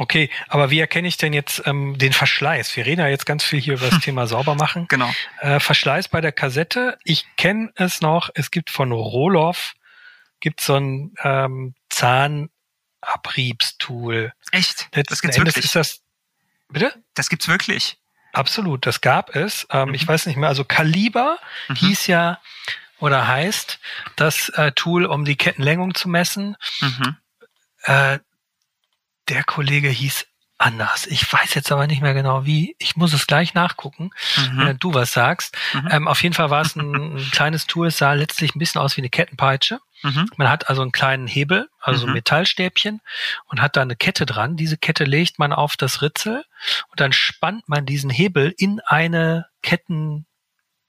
[0.00, 2.74] Okay, aber wie erkenne ich denn jetzt ähm, den Verschleiß?
[2.74, 4.00] Wir reden ja jetzt ganz viel hier über das hm.
[4.04, 4.86] Thema sauber machen.
[4.88, 5.12] Genau.
[5.40, 6.98] Äh, Verschleiß bei der Kassette.
[7.04, 8.30] Ich kenne es noch.
[8.32, 9.74] Es gibt von Roloff
[10.40, 14.32] gibt so ein ähm, Zahnabriebstool.
[14.52, 14.88] Echt?
[14.94, 15.66] Letzten das gibt's Endes wirklich.
[15.66, 16.00] Ist das,
[16.70, 16.94] bitte?
[17.12, 17.98] Das gibt's wirklich.
[18.32, 19.66] Absolut, das gab es.
[19.70, 19.94] Ähm, mhm.
[19.96, 20.48] Ich weiß nicht mehr.
[20.48, 21.74] Also Kaliber mhm.
[21.74, 22.40] hieß ja
[23.00, 23.78] oder heißt
[24.16, 26.56] das äh, Tool, um die Kettenlängung zu messen.
[26.80, 27.18] Mhm.
[27.82, 28.18] Äh,
[29.30, 30.26] der Kollege hieß
[30.60, 31.06] anders.
[31.06, 32.76] Ich weiß jetzt aber nicht mehr genau wie.
[32.78, 34.66] Ich muss es gleich nachgucken, mhm.
[34.66, 35.56] wenn du was sagst.
[35.72, 35.88] Mhm.
[35.90, 37.86] Ähm, auf jeden Fall war es ein, ein, kleines Tool.
[37.86, 39.80] Es sah letztlich ein bisschen aus wie eine Kettenpeitsche.
[40.02, 40.26] Mhm.
[40.36, 42.14] Man hat also einen kleinen Hebel, also ein mhm.
[42.14, 43.00] Metallstäbchen
[43.46, 44.56] und hat da eine Kette dran.
[44.56, 46.44] Diese Kette legt man auf das Ritzel
[46.90, 50.26] und dann spannt man diesen Hebel in eine Ketten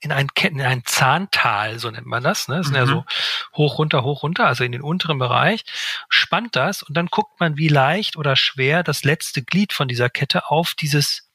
[0.02, 2.48] in ein Ketten, in ein Zahntal, so nennt man das.
[2.48, 2.58] Ne?
[2.58, 3.06] Das sind ja so mhm.
[3.54, 5.64] hoch, runter, hoch, runter, also in den unteren Bereich,
[6.10, 10.10] spannt das und dann guckt man, wie leicht oder schwer das letzte Glied von dieser
[10.10, 11.30] Kette auf dieses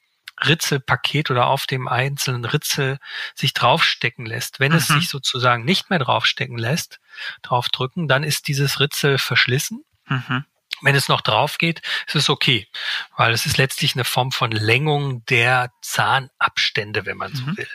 [0.44, 2.98] Ritzelpaket oder auf dem einzelnen Ritzel
[3.35, 4.61] sich draufstecken lässt.
[4.61, 4.79] Wenn mhm.
[4.79, 7.00] es sich sozusagen nicht mehr draufstecken lässt,
[7.42, 9.85] draufdrücken, dann ist dieses Ritzel verschlissen.
[10.07, 10.44] Mhm.
[10.83, 12.68] Wenn es noch drauf geht, ist es okay,
[13.16, 17.57] weil es ist letztlich eine Form von Längung der Zahnabstände, wenn man so mhm.
[17.57, 17.68] will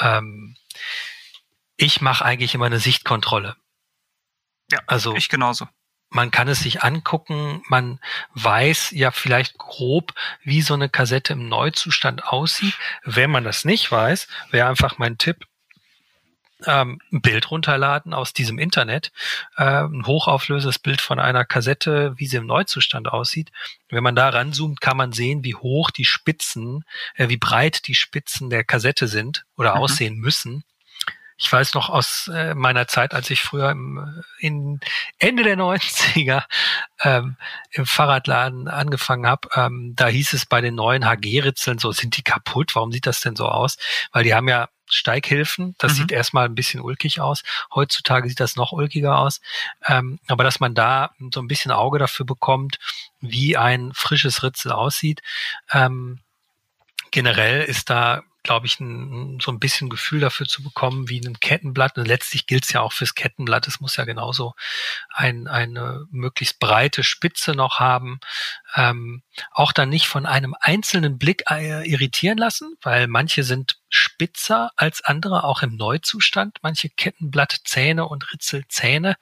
[0.00, 0.56] ähm,
[1.76, 3.56] ich mache eigentlich immer eine Sichtkontrolle.
[4.70, 5.66] Ja, also ich genauso.
[6.12, 8.00] Man kann es sich angucken, man
[8.34, 12.74] weiß ja vielleicht grob, wie so eine Kassette im Neuzustand aussieht.
[13.04, 15.46] Wenn man das nicht weiß, wäre einfach mein Tipp,
[16.66, 19.12] ähm, ein Bild runterladen aus diesem Internet,
[19.56, 23.50] äh, ein hochauflösendes Bild von einer Kassette, wie sie im Neuzustand aussieht.
[23.88, 27.94] Wenn man da ranzoomt, kann man sehen, wie hoch die Spitzen, äh, wie breit die
[27.94, 29.80] Spitzen der Kassette sind oder mhm.
[29.82, 30.64] aussehen müssen.
[31.42, 34.78] Ich weiß noch aus äh, meiner Zeit, als ich früher im, in
[35.18, 36.44] Ende der 90er
[37.00, 37.36] ähm,
[37.70, 42.22] im Fahrradladen angefangen habe, ähm, da hieß es bei den neuen HG-Ritzeln so, sind die
[42.22, 42.76] kaputt?
[42.76, 43.78] Warum sieht das denn so aus?
[44.12, 45.74] Weil die haben ja Steighilfen.
[45.78, 45.96] Das mhm.
[45.96, 47.42] sieht erstmal ein bisschen ulkig aus.
[47.74, 49.40] Heutzutage sieht das noch ulkiger aus.
[49.86, 52.78] Ähm, aber dass man da so ein bisschen Auge dafür bekommt,
[53.20, 55.22] wie ein frisches Ritzel aussieht.
[55.72, 56.20] Ähm,
[57.10, 61.40] generell ist da glaube ich, ein, so ein bisschen Gefühl dafür zu bekommen, wie ein
[61.40, 61.98] Kettenblatt.
[61.98, 63.66] Und letztlich gilt es ja auch fürs Kettenblatt.
[63.68, 64.54] Es muss ja genauso
[65.10, 68.20] ein, eine möglichst breite Spitze noch haben.
[68.74, 74.70] Ähm, auch dann nicht von einem einzelnen Blick äh, irritieren lassen, weil manche sind spitzer
[74.76, 76.58] als andere, auch im Neuzustand.
[76.62, 79.16] Manche Kettenblattzähne und Ritzelzähne.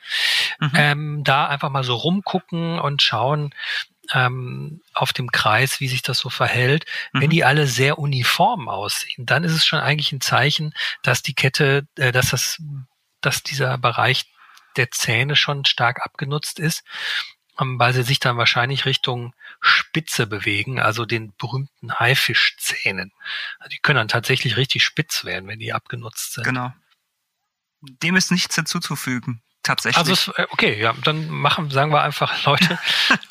[0.60, 0.70] Mhm.
[0.74, 3.54] Ähm, da einfach mal so rumgucken und schauen,
[4.12, 6.86] ähm, auf dem Kreis, wie sich das so verhält.
[7.12, 7.20] Mhm.
[7.20, 11.34] Wenn die alle sehr uniform aussehen, dann ist es schon eigentlich ein Zeichen, dass die
[11.34, 12.62] Kette, äh, dass das,
[13.20, 14.26] dass dieser Bereich
[14.76, 16.84] der Zähne schon stark abgenutzt ist,
[17.60, 23.12] ähm, weil sie sich dann wahrscheinlich Richtung Spitze bewegen, also den berühmten Haifischzähnen.
[23.58, 26.44] Also die können dann tatsächlich richtig spitz werden, wenn die abgenutzt sind.
[26.44, 26.72] Genau.
[27.80, 30.08] Dem ist nichts hinzuzufügen tatsächlich.
[30.08, 32.78] Also äh, okay, ja, dann machen, sagen wir einfach, Leute,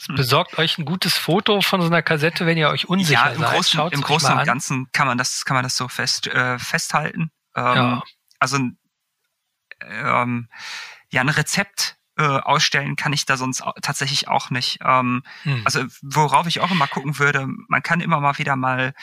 [0.10, 3.42] besorgt euch ein gutes Foto von so einer Kassette, wenn ihr euch unsicher ja, im
[3.42, 3.54] seid.
[3.54, 7.32] Großen, Im Großen und Ganzen kann man das, kann man das so fest äh, festhalten.
[7.56, 8.04] Ähm, ja.
[8.40, 8.60] Also
[9.82, 10.50] ähm,
[11.10, 14.80] ja, ein Rezept äh, ausstellen kann ich da sonst tatsächlich auch nicht.
[14.84, 15.62] Ähm, hm.
[15.66, 18.94] Also worauf ich auch immer gucken würde, man kann immer mal wieder mal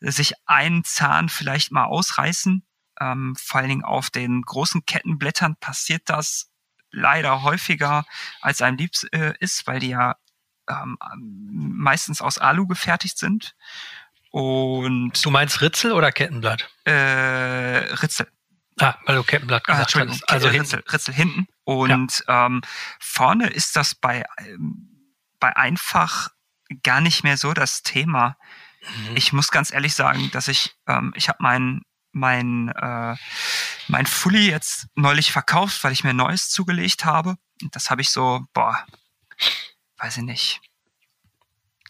[0.00, 2.66] sich einen Zahn vielleicht mal ausreißen.
[3.00, 6.50] Ähm, vor allen Dingen auf den großen Kettenblättern passiert das
[6.94, 8.04] leider häufiger,
[8.40, 10.16] als einem lieb äh, ist, weil die ja
[10.68, 10.96] ähm,
[11.50, 13.54] meistens aus Alu gefertigt sind.
[14.30, 16.68] Und du meinst Ritzel oder Kettenblatt?
[16.84, 18.26] Äh, Ritzel.
[18.80, 20.28] Ah, weil du Kettenblatt ah, gesagt ah, hast.
[20.28, 20.90] Also Ritzel, hinten.
[20.90, 21.46] Ritzel hinten.
[21.64, 22.46] Und ja.
[22.46, 22.62] ähm,
[22.98, 26.30] vorne ist das bei, ähm, bei einfach
[26.82, 28.36] gar nicht mehr so das Thema.
[28.80, 29.16] Mhm.
[29.16, 31.82] Ich muss ganz ehrlich sagen, dass ich, ähm, ich habe meinen
[32.14, 33.16] mein, äh,
[33.88, 37.36] mein Fully jetzt neulich verkauft, weil ich mir neues zugelegt habe.
[37.72, 38.84] Das habe ich so, boah,
[39.98, 40.60] weiß ich nicht,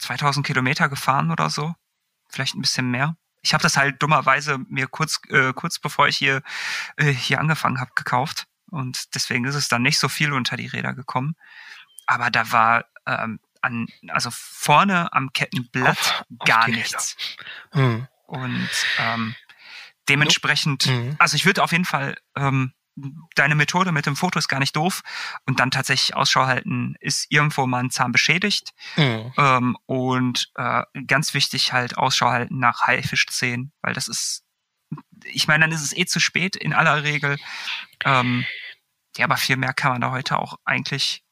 [0.01, 1.75] 2000 Kilometer gefahren oder so.
[2.29, 3.17] Vielleicht ein bisschen mehr.
[3.43, 6.43] Ich habe das halt dummerweise mir kurz, äh, kurz bevor ich hier,
[6.97, 8.47] äh, hier angefangen habe, gekauft.
[8.71, 11.37] Und deswegen ist es dann nicht so viel unter die Räder gekommen.
[12.07, 17.17] Aber da war ähm, an, also vorne am Kettenblatt auf, gar nichts.
[17.73, 18.09] Mhm.
[18.27, 19.35] Und ähm,
[20.09, 21.17] Dementsprechend, mhm.
[21.19, 22.73] also ich würde auf jeden Fall, ähm,
[23.35, 25.03] deine Methode mit dem Foto ist gar nicht doof
[25.47, 29.33] und dann tatsächlich Ausschau halten, ist irgendwo mal ein Zahn beschädigt mhm.
[29.37, 34.45] ähm, und äh, ganz wichtig halt Ausschau halten nach Haifischzähnen, weil das ist,
[35.25, 37.37] ich meine, dann ist es eh zu spät in aller Regel.
[38.05, 38.45] Ähm,
[39.17, 41.25] ja, aber viel mehr kann man da heute auch eigentlich,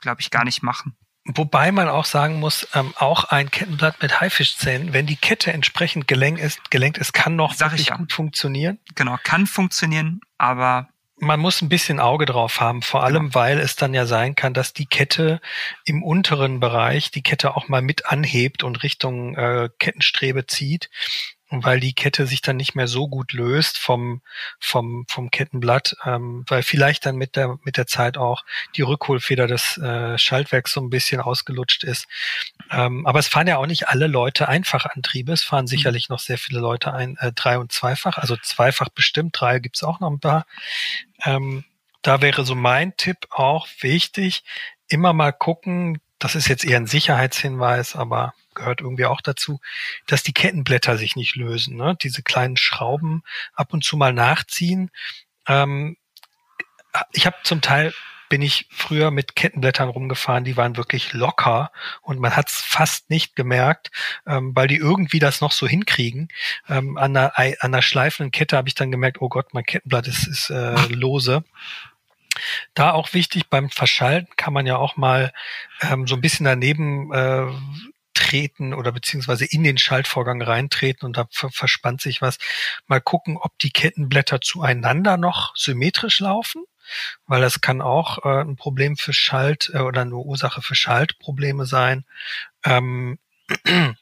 [0.00, 0.96] glaube ich, gar nicht machen.
[1.30, 6.08] Wobei man auch sagen muss, ähm, auch ein Kettenblatt mit Haifischzähnen, wenn die Kette entsprechend
[6.08, 7.96] gelenkt ist, gelenkt ist kann noch Sag wirklich ja.
[7.96, 8.78] gut funktionieren.
[8.94, 10.88] Genau, kann funktionieren, aber
[11.20, 13.34] man muss ein bisschen Auge drauf haben, vor allem genau.
[13.34, 15.40] weil es dann ja sein kann, dass die Kette
[15.84, 20.88] im unteren Bereich die Kette auch mal mit anhebt und Richtung äh, Kettenstrebe zieht.
[21.50, 24.20] Weil die Kette sich dann nicht mehr so gut löst vom,
[24.60, 28.44] vom, vom Kettenblatt, ähm, weil vielleicht dann mit der, mit der Zeit auch
[28.76, 32.06] die Rückholfeder des äh, Schaltwerks so ein bisschen ausgelutscht ist.
[32.70, 35.32] Ähm, aber es fahren ja auch nicht alle Leute Einfachantriebe.
[35.32, 35.68] Es fahren mhm.
[35.68, 39.82] sicherlich noch sehr viele Leute ein, äh, drei- und zweifach, also zweifach bestimmt, drei gibt's
[39.82, 40.46] auch noch ein paar.
[41.24, 41.64] Ähm,
[42.02, 44.44] da wäre so mein Tipp auch wichtig,
[44.88, 49.60] immer mal gucken, das ist jetzt eher ein Sicherheitshinweis, aber gehört irgendwie auch dazu,
[50.06, 51.76] dass die Kettenblätter sich nicht lösen.
[51.76, 51.96] Ne?
[52.02, 53.22] Diese kleinen Schrauben
[53.54, 54.90] ab und zu mal nachziehen.
[55.46, 55.96] Ähm,
[57.12, 57.92] ich habe zum Teil
[58.28, 61.70] bin ich früher mit Kettenblättern rumgefahren, die waren wirklich locker
[62.02, 63.90] und man hat es fast nicht gemerkt,
[64.26, 66.28] ähm, weil die irgendwie das noch so hinkriegen.
[66.68, 70.06] Ähm, an, einer, an einer schleifenden Kette habe ich dann gemerkt, oh Gott, mein Kettenblatt
[70.08, 71.42] ist, ist äh, lose.
[72.74, 75.32] Da auch wichtig, beim Verschalten kann man ja auch mal
[75.82, 77.46] ähm, so ein bisschen daneben äh,
[78.18, 82.38] treten oder beziehungsweise in den Schaltvorgang reintreten und da verspannt sich was.
[82.86, 86.64] Mal gucken, ob die Kettenblätter zueinander noch symmetrisch laufen,
[87.26, 91.64] weil das kann auch äh, ein Problem für Schalt äh, oder eine Ursache für Schaltprobleme
[91.64, 92.04] sein.
[92.64, 93.18] Ähm,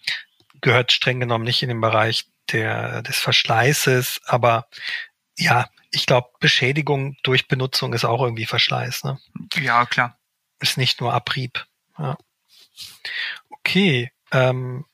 [0.61, 4.67] gehört streng genommen nicht in den Bereich der, des Verschleißes, aber
[5.37, 9.05] ja, ich glaube, Beschädigung durch Benutzung ist auch irgendwie Verschleiß.
[9.05, 9.19] Ne?
[9.55, 10.19] Ja, klar.
[10.61, 11.67] Ist nicht nur Abrieb.
[11.99, 12.19] Ja.
[13.49, 14.85] Okay, ähm,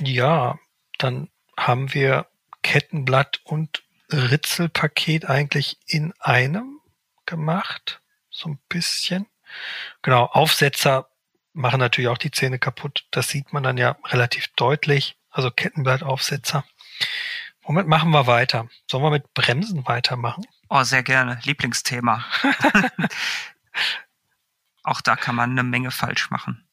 [0.00, 0.58] ja,
[0.96, 2.28] dann haben wir
[2.62, 6.80] Kettenblatt und Ritzelpaket eigentlich in einem
[7.26, 8.00] gemacht.
[8.30, 9.26] So ein bisschen.
[10.00, 11.10] Genau, Aufsetzer
[11.52, 13.04] machen natürlich auch die Zähne kaputt.
[13.10, 15.18] Das sieht man dann ja relativ deutlich.
[15.28, 16.64] Also Kettenblattaufsetzer.
[17.64, 18.68] Womit machen wir weiter?
[18.90, 20.44] Sollen wir mit Bremsen weitermachen?
[20.68, 21.38] Oh, sehr gerne.
[21.44, 22.24] Lieblingsthema.
[24.82, 26.66] Auch da kann man eine Menge falsch machen.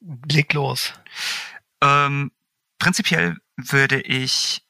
[0.00, 0.92] Leg los.
[1.80, 2.32] Ähm,
[2.78, 4.62] prinzipiell würde ich,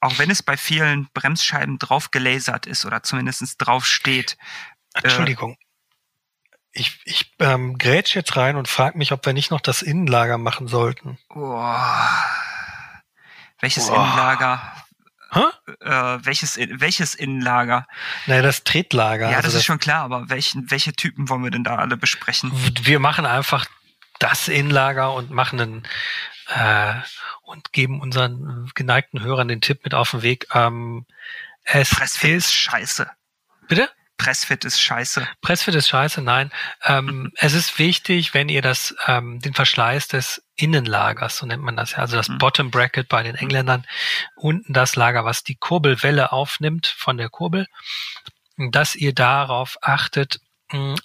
[0.00, 4.38] auch wenn es bei vielen Bremsscheiben drauf gelasert ist oder zumindest drauf steht.
[4.94, 5.52] Äh, Entschuldigung.
[5.52, 5.56] Äh,
[6.76, 10.38] ich, ich ähm, grätsch jetzt rein und frage mich, ob wir nicht noch das Innenlager
[10.38, 11.18] machen sollten.
[11.28, 11.62] Oh.
[13.60, 13.94] Welches oh.
[13.94, 14.72] Innenlager?
[15.80, 17.86] Äh, welches, welches Innenlager?
[18.26, 19.30] Naja, das Tretlager.
[19.30, 21.96] Ja, also das ist schon klar, aber welchen, welche Typen wollen wir denn da alle
[21.96, 22.52] besprechen?
[22.82, 23.66] Wir machen einfach
[24.18, 25.82] das Innenlager und machen einen
[26.48, 26.94] äh,
[27.42, 30.46] und geben unseren geneigten Hörern den Tipp mit auf den Weg.
[30.54, 31.06] Ähm,
[31.64, 33.10] es Pressfit ist scheiße.
[33.68, 33.88] Bitte?
[34.16, 35.26] Pressfit ist scheiße.
[35.40, 36.52] Pressfit ist scheiße, nein.
[36.84, 41.76] ähm, es ist wichtig, wenn ihr das, ähm, den Verschleiß des Innenlagers, so nennt man
[41.76, 42.38] das ja, also das mhm.
[42.38, 43.84] Bottom Bracket bei den Engländern,
[44.36, 47.66] unten das Lager, was die Kurbelwelle aufnimmt von der Kurbel,
[48.56, 50.40] dass ihr darauf achtet,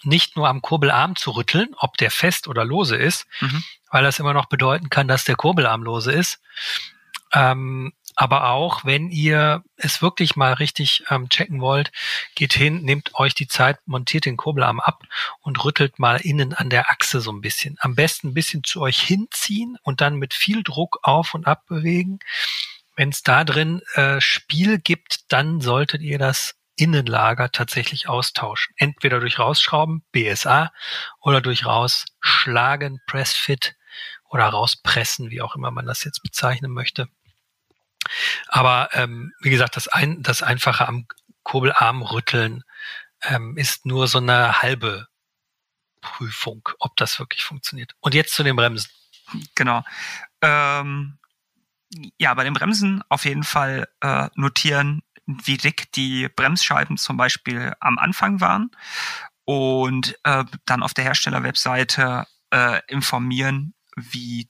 [0.03, 3.63] nicht nur am Kurbelarm zu rütteln, ob der fest oder lose ist, mhm.
[3.91, 6.39] weil das immer noch bedeuten kann, dass der Kurbelarm lose ist.
[7.33, 11.93] Ähm, aber auch, wenn ihr es wirklich mal richtig ähm, checken wollt,
[12.35, 15.03] geht hin, nehmt euch die Zeit, montiert den Kurbelarm ab
[15.39, 17.77] und rüttelt mal innen an der Achse so ein bisschen.
[17.79, 21.65] Am besten ein bisschen zu euch hinziehen und dann mit viel Druck auf und ab
[21.67, 22.19] bewegen.
[22.97, 28.75] Wenn es da drin äh, Spiel gibt, dann solltet ihr das Innenlager tatsächlich austauschen.
[28.75, 30.73] Entweder durch Rausschrauben, BSA,
[31.21, 33.77] oder durch Rausschlagen, Pressfit
[34.29, 37.07] oder rauspressen, wie auch immer man das jetzt bezeichnen möchte.
[38.47, 41.07] Aber ähm, wie gesagt, das, ein, das einfache am
[41.43, 42.63] Kurbelarm rütteln
[43.23, 45.07] ähm, ist nur so eine halbe
[46.01, 47.93] Prüfung, ob das wirklich funktioniert.
[47.99, 48.89] Und jetzt zu den Bremsen.
[49.55, 49.83] Genau.
[50.41, 51.17] Ähm,
[52.17, 57.73] ja, bei den Bremsen auf jeden Fall äh, notieren, wie dick die Bremsscheiben zum Beispiel
[57.79, 58.71] am Anfang waren
[59.45, 64.49] und äh, dann auf der Herstellerwebseite äh, informieren, wie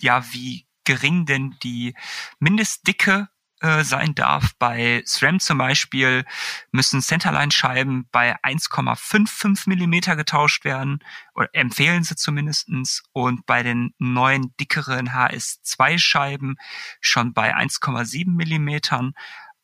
[0.00, 1.94] ja wie gering denn die
[2.38, 3.28] Mindestdicke
[3.60, 4.52] äh, sein darf.
[4.58, 6.26] Bei SRAM zum Beispiel
[6.72, 10.98] müssen Centerline-Scheiben bei 1,55 Millimeter getauscht werden,
[11.34, 16.56] oder empfehlen sie zumindestens Und bei den neuen dickeren HS2-Scheiben
[17.00, 19.14] schon bei 1,7 Millimetern.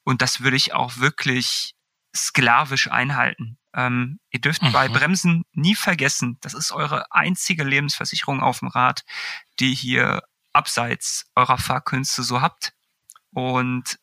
[0.04, 1.74] Und das würde ich auch wirklich
[2.16, 3.58] sklavisch einhalten.
[3.74, 4.72] Ähm, ihr dürft mhm.
[4.72, 9.02] bei Bremsen nie vergessen, das ist eure einzige Lebensversicherung auf dem Rad,
[9.60, 12.72] die hier abseits eurer Fahrkünste so habt.
[13.32, 13.98] Und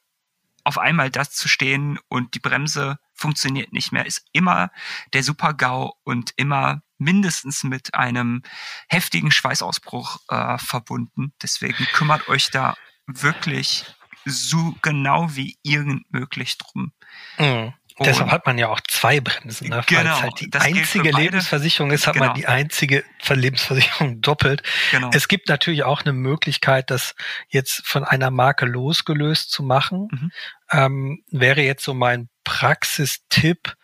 [0.63, 4.71] auf einmal das zu stehen und die Bremse funktioniert nicht mehr, ist immer
[5.13, 8.43] der Super-GAU und immer mindestens mit einem
[8.87, 11.33] heftigen Schweißausbruch äh, verbunden.
[11.41, 12.75] Deswegen kümmert euch da
[13.07, 13.85] wirklich
[14.25, 16.91] so genau wie irgend möglich drum.
[17.37, 17.73] Mhm.
[18.05, 19.83] Deshalb hat man ja auch zwei Bremsen, ne?
[19.87, 21.11] Genau, weil es halt die einzige.
[21.11, 22.27] Lebensversicherung ist, hat Genau.
[22.27, 24.63] man die einzige Ver- Lebensversicherung doppelt.
[24.91, 25.09] Genau.
[25.13, 27.15] Es gibt natürlich auch eine Möglichkeit, das
[27.49, 30.07] jetzt von einer Marke losgelöst zu machen.
[30.11, 30.31] Mhm.
[30.71, 33.75] Ähm, wäre jetzt so mein Praxistipp,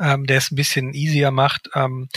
[0.00, 1.68] ähm, der es ein bisschen easier macht.
[1.74, 2.08] Ähm,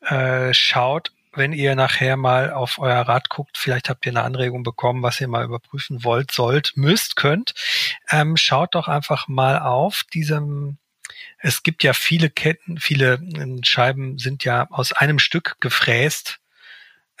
[0.00, 4.62] äh, schaut, wenn ihr nachher mal auf euer Rad guckt, vielleicht habt ihr eine Anregung
[4.62, 7.54] bekommen, was ihr mal überprüfen wollt, sollt, müsst, könnt.
[8.10, 10.78] Ähm, schaut doch einfach mal auf diesem
[11.38, 16.38] es gibt ja viele Ketten, viele äh, Scheiben sind ja aus einem Stück gefräst.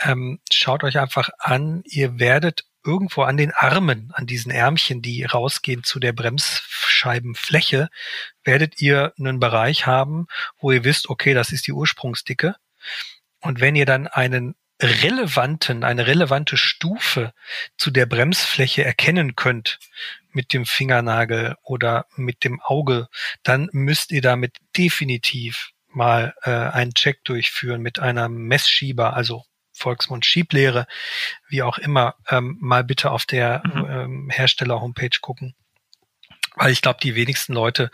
[0.00, 5.24] Ähm, schaut euch einfach an, ihr werdet irgendwo an den Armen, an diesen Ärmchen, die
[5.24, 7.88] rausgehen zu der Bremsscheibenfläche,
[8.44, 10.26] werdet ihr einen Bereich haben,
[10.58, 12.56] wo ihr wisst, okay, das ist die Ursprungsdicke.
[13.40, 17.32] Und wenn ihr dann einen relevanten, eine relevante Stufe
[17.76, 19.78] zu der Bremsfläche erkennen könnt
[20.32, 23.08] mit dem Fingernagel oder mit dem Auge,
[23.44, 30.24] dann müsst ihr damit definitiv mal äh, einen Check durchführen mit einer Messschieber, also Volksmund
[30.26, 30.86] Schieblehre,
[31.48, 33.86] wie auch immer, ähm, mal bitte auf der Mhm.
[33.88, 35.54] ähm, Hersteller-Homepage gucken.
[36.56, 37.90] Weil ich glaube, die wenigsten Leute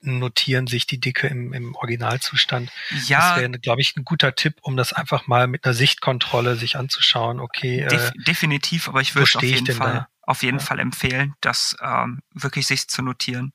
[0.00, 2.70] notieren sich die Dicke im, im Originalzustand.
[2.90, 6.56] Das ja, wäre, glaube ich, ein guter Tipp, um das einfach mal mit einer Sichtkontrolle
[6.56, 7.38] sich anzuschauen.
[7.38, 10.08] Okay, def äh, definitiv, aber ich würde auf jeden Fall, da?
[10.22, 10.64] auf jeden Ja.
[10.64, 13.52] Fall empfehlen, das ähm, wirklich sich zu notieren.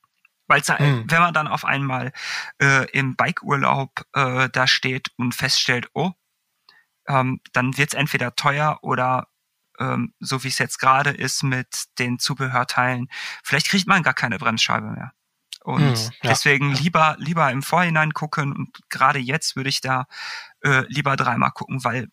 [0.47, 1.05] Weil Mhm.
[1.07, 2.11] wenn man dann auf einmal
[2.61, 6.11] äh, im Bikeurlaub äh, da steht und feststellt, oh,
[7.07, 9.28] ähm, dann wird es entweder teuer oder
[9.82, 13.09] ähm, so wie es jetzt gerade ist mit den Zubehörteilen,
[13.43, 15.11] vielleicht kriegt man gar keine Bremsscheibe mehr.
[15.63, 16.29] Und Mhm, ja.
[16.32, 20.05] deswegen lieber lieber im Vorhinein gucken und gerade jetzt würde ich da
[20.61, 22.09] äh, lieber dreimal gucken, weil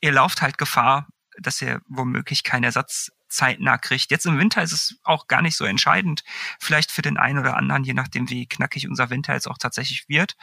[0.00, 1.08] ihr lauft halt Gefahr,
[1.38, 4.10] dass ihr womöglich keinen Ersatz zeitnah kriegt.
[4.10, 6.22] Jetzt im Winter ist es auch gar nicht so entscheidend,
[6.60, 10.08] vielleicht für den einen oder anderen, je nachdem wie knackig unser Winter jetzt auch tatsächlich
[10.08, 10.36] wird.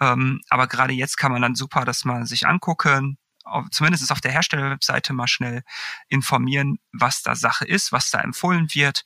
[0.00, 3.18] Ähm, aber gerade jetzt kann man dann super das mal sich angucken,
[3.70, 5.62] zumindest auf der Herstellerwebseite mal schnell
[6.08, 9.04] informieren, was da Sache ist, was da empfohlen wird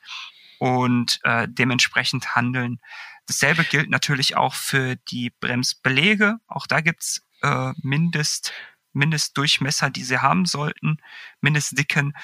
[0.59, 2.81] und äh, dementsprechend handeln.
[3.27, 6.39] Dasselbe gilt natürlich auch für die Bremsbeläge.
[6.47, 8.53] Auch da gibt's äh, Mindest,
[8.93, 10.99] Mindestdurchmesser, die sie haben sollten,
[11.41, 12.17] Mindestdicken.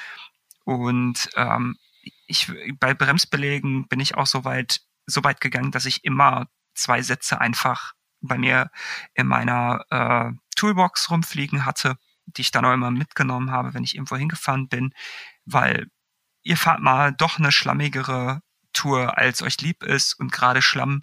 [0.64, 1.76] Und ähm,
[2.26, 7.02] ich, bei Bremsbelägen bin ich auch so weit, so weit gegangen, dass ich immer zwei
[7.02, 8.70] Sätze einfach bei mir
[9.14, 11.96] in meiner äh, Toolbox rumfliegen hatte,
[12.26, 14.92] die ich dann auch immer mitgenommen habe, wenn ich irgendwo hingefahren bin,
[15.44, 15.88] weil
[16.42, 18.40] ihr fahrt mal doch eine schlammigere
[18.72, 21.02] Tour, als euch lieb ist und gerade Schlamm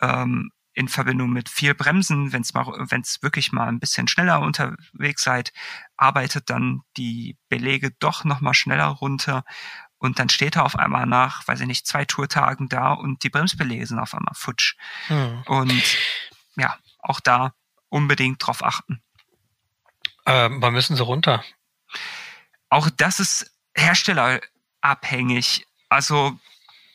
[0.00, 4.06] ähm, in Verbindung mit viel Bremsen, wenn es mal, wenn es wirklich mal ein bisschen
[4.06, 5.52] schneller unterwegs seid,
[5.96, 9.44] arbeitet dann die Belege doch noch mal schneller runter
[9.98, 13.30] und dann steht er auf einmal nach, weiß ich nicht, zwei Tourtagen da und die
[13.30, 14.76] Bremsbelege sind auf einmal futsch.
[15.08, 15.42] Hm.
[15.46, 15.96] Und
[16.56, 17.54] ja, auch da
[17.88, 19.02] unbedingt drauf achten.
[20.28, 21.42] Ähm, wann müssen sie runter?
[22.68, 25.66] Auch das ist herstellerabhängig.
[25.88, 26.38] Also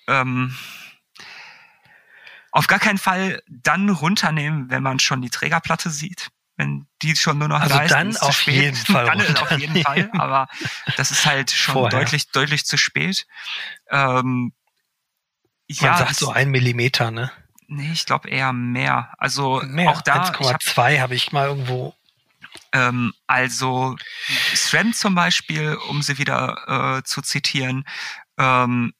[0.07, 0.55] ähm,
[2.51, 6.29] auf gar keinen Fall dann runternehmen, wenn man schon die Trägerplatte sieht.
[6.55, 8.53] Wenn die schon nur noch Also da ist, dann ist auf spät.
[8.53, 10.47] jeden Fall dann ist auf jeden Fall, aber
[10.97, 11.99] das ist halt schon Vorher.
[11.99, 13.25] deutlich, deutlich zu spät.
[13.89, 14.53] Ähm,
[15.79, 17.31] Man ja, sagt so ein Millimeter, ne?
[17.67, 19.11] nee, ich glaube eher mehr.
[19.17, 19.89] Also Mehr.
[19.89, 21.95] auch da, ich hab 1,2 habe ich mal irgendwo.
[22.73, 23.95] Ähm, also
[24.53, 27.85] SRAM zum Beispiel, um sie wieder äh, zu zitieren,
[28.37, 28.93] ähm,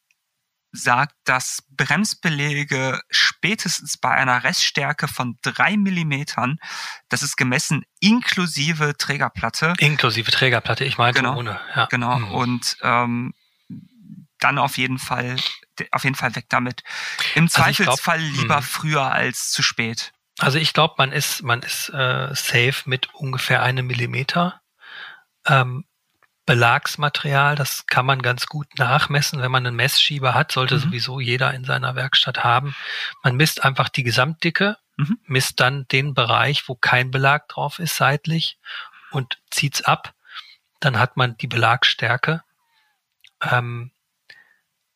[0.72, 6.58] sagt, dass Bremsbeläge spätestens bei einer Reststärke von drei Millimetern,
[7.10, 11.38] das ist gemessen inklusive Trägerplatte, Inklusive Trägerplatte, ich meinte Genau.
[11.38, 11.60] ohne.
[11.76, 11.86] Ja.
[11.86, 12.32] genau, Hm.
[12.32, 13.34] und ähm,
[14.40, 15.38] dann auf jeden Fall,
[15.92, 16.84] auf jeden Fall weg damit.
[17.36, 18.64] Im Also ich glaub, Zweifelsfall lieber hm.
[18.64, 20.12] früher als zu spät.
[20.44, 24.60] Also ich glaube, man ist, man ist äh, safe mit ungefähr einem Millimeter.
[25.46, 25.86] Ähm,
[26.46, 30.80] Belagsmaterial, das kann man ganz gut nachmessen, wenn man einen Messschieber hat, sollte Mhm.
[30.80, 32.76] sowieso jeder in seiner Werkstatt haben.
[33.24, 35.18] Man misst einfach die Gesamtdicke, Mhm.
[35.28, 38.58] misst dann den Bereich, wo kein Belag drauf ist, seitlich
[39.12, 40.14] und zieht's ab.
[40.82, 42.44] Dann hat man die Belagsstärke.
[43.42, 43.92] Ähm,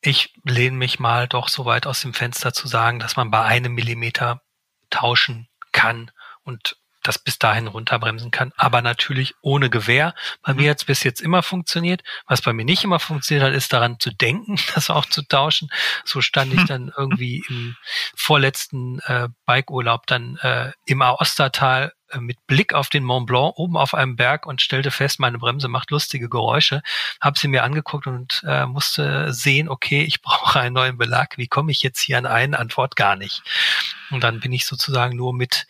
[0.02, 3.42] ich lehne mich mal doch so weit aus dem Fenster zu sagen, dass man bei
[3.42, 4.42] einem Millimeter
[4.90, 6.10] tauschen kann
[6.42, 10.14] und das bis dahin runterbremsen kann, aber natürlich ohne Gewehr.
[10.42, 10.60] Bei Mhm.
[10.60, 12.02] mir hat es bis jetzt immer funktioniert.
[12.26, 15.70] Was bei mir nicht immer funktioniert hat, ist daran zu denken, das auch zu tauschen.
[16.04, 17.76] So stand ich dann irgendwie im
[18.16, 23.94] vorletzten äh, Bikeurlaub dann äh, im Aostertal mit Blick auf den Mont Blanc oben auf
[23.94, 26.82] einem Berg und stellte fest, meine Bremse macht lustige Geräusche.
[27.20, 31.36] Habe sie mir angeguckt und äh, musste sehen, okay, ich brauche einen neuen Belag.
[31.36, 32.54] Wie komme ich jetzt hier an einen?
[32.54, 33.42] Antwort gar nicht.
[34.10, 35.66] Und dann bin ich sozusagen nur mit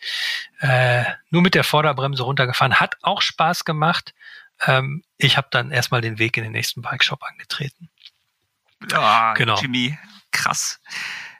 [0.59, 2.79] äh, nur mit der Vorderbremse runtergefahren.
[2.79, 4.13] Hat auch Spaß gemacht.
[4.61, 7.89] Ähm, ich habe dann erstmal den Weg in den nächsten Bike Shop angetreten.
[8.89, 9.59] Ja, genau.
[9.59, 9.97] Jimmy,
[10.31, 10.79] krass.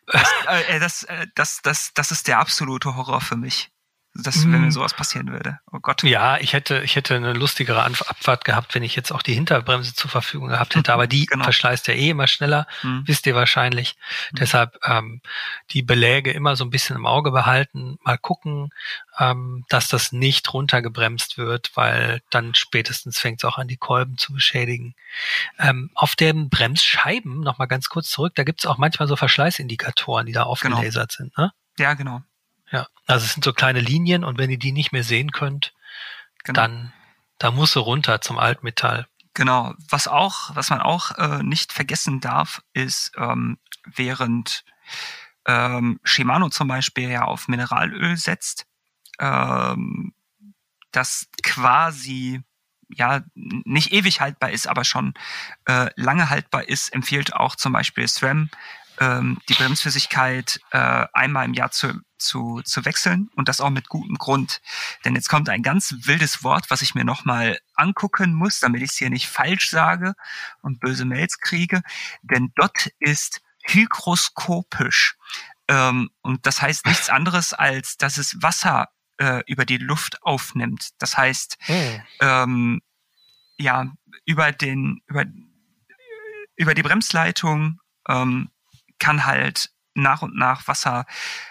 [0.07, 3.71] Das, äh, das, äh, das, das, das ist der absolute Horror für mich
[4.15, 4.71] dass, wenn mir mhm.
[4.71, 5.59] sowas passieren würde.
[5.71, 6.03] Oh Gott.
[6.03, 9.93] Ja, ich hätte, ich hätte eine lustigere Abfahrt gehabt, wenn ich jetzt auch die Hinterbremse
[9.93, 10.91] zur Verfügung gehabt hätte.
[10.93, 11.43] Aber die genau.
[11.43, 13.03] verschleißt ja eh immer schneller, mhm.
[13.05, 13.95] wisst ihr wahrscheinlich.
[14.31, 14.37] Mhm.
[14.37, 15.21] Deshalb ähm,
[15.71, 18.71] die Beläge immer so ein bisschen im Auge behalten, mal gucken,
[19.19, 24.17] ähm, dass das nicht runtergebremst wird, weil dann spätestens fängt es auch an, die Kolben
[24.17, 24.95] zu beschädigen.
[25.59, 30.25] Ähm, auf den Bremsscheiben, nochmal ganz kurz zurück, da gibt es auch manchmal so Verschleißindikatoren,
[30.25, 30.51] die da genau.
[30.51, 31.29] aufgelasert genau.
[31.29, 31.37] sind.
[31.37, 31.51] Ne?
[31.77, 32.21] Ja, genau.
[32.71, 35.73] Ja, also es sind so kleine Linien und wenn ihr die nicht mehr sehen könnt,
[36.43, 36.61] genau.
[36.61, 36.93] dann
[37.39, 39.07] da muss sie runter zum Altmetall.
[39.33, 39.73] Genau.
[39.89, 44.65] Was auch, was man auch äh, nicht vergessen darf, ist, ähm, während
[45.45, 48.67] ähm, Shimano zum Beispiel ja auf Mineralöl setzt,
[49.19, 50.13] ähm,
[50.91, 52.41] das quasi
[52.89, 55.13] ja nicht ewig haltbar ist, aber schon
[55.65, 58.49] äh, lange haltbar ist, empfiehlt auch zum Beispiel SRAM
[58.99, 63.87] ähm, die Bremsflüssigkeit äh, einmal im Jahr zu, zu, zu wechseln und das auch mit
[63.87, 64.61] gutem Grund.
[65.05, 68.91] Denn jetzt kommt ein ganz wildes Wort, was ich mir nochmal angucken muss, damit ich
[68.91, 70.13] es hier nicht falsch sage
[70.61, 71.81] und böse Mails kriege.
[72.21, 75.15] Denn dort ist hygroskopisch.
[75.67, 80.89] Ähm, und das heißt nichts anderes, als dass es Wasser äh, über die Luft aufnimmt.
[80.97, 82.01] Das heißt, hm.
[82.21, 82.81] ähm,
[83.57, 83.91] ja,
[84.25, 85.25] über den, über,
[86.55, 88.49] über die Bremsleitung ähm,
[88.99, 91.05] kann halt nach und nach Wasser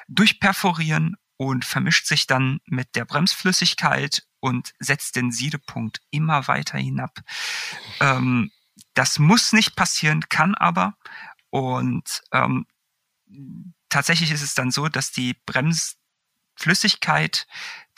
[0.08, 7.20] durchperforieren und vermischt sich dann mit der Bremsflüssigkeit und setzt den Siedepunkt immer weiter hinab.
[8.00, 8.50] Ähm,
[8.94, 10.96] das muss nicht passieren, kann aber.
[11.50, 12.66] Und ähm,
[13.88, 17.46] tatsächlich ist es dann so, dass die Bremsflüssigkeit,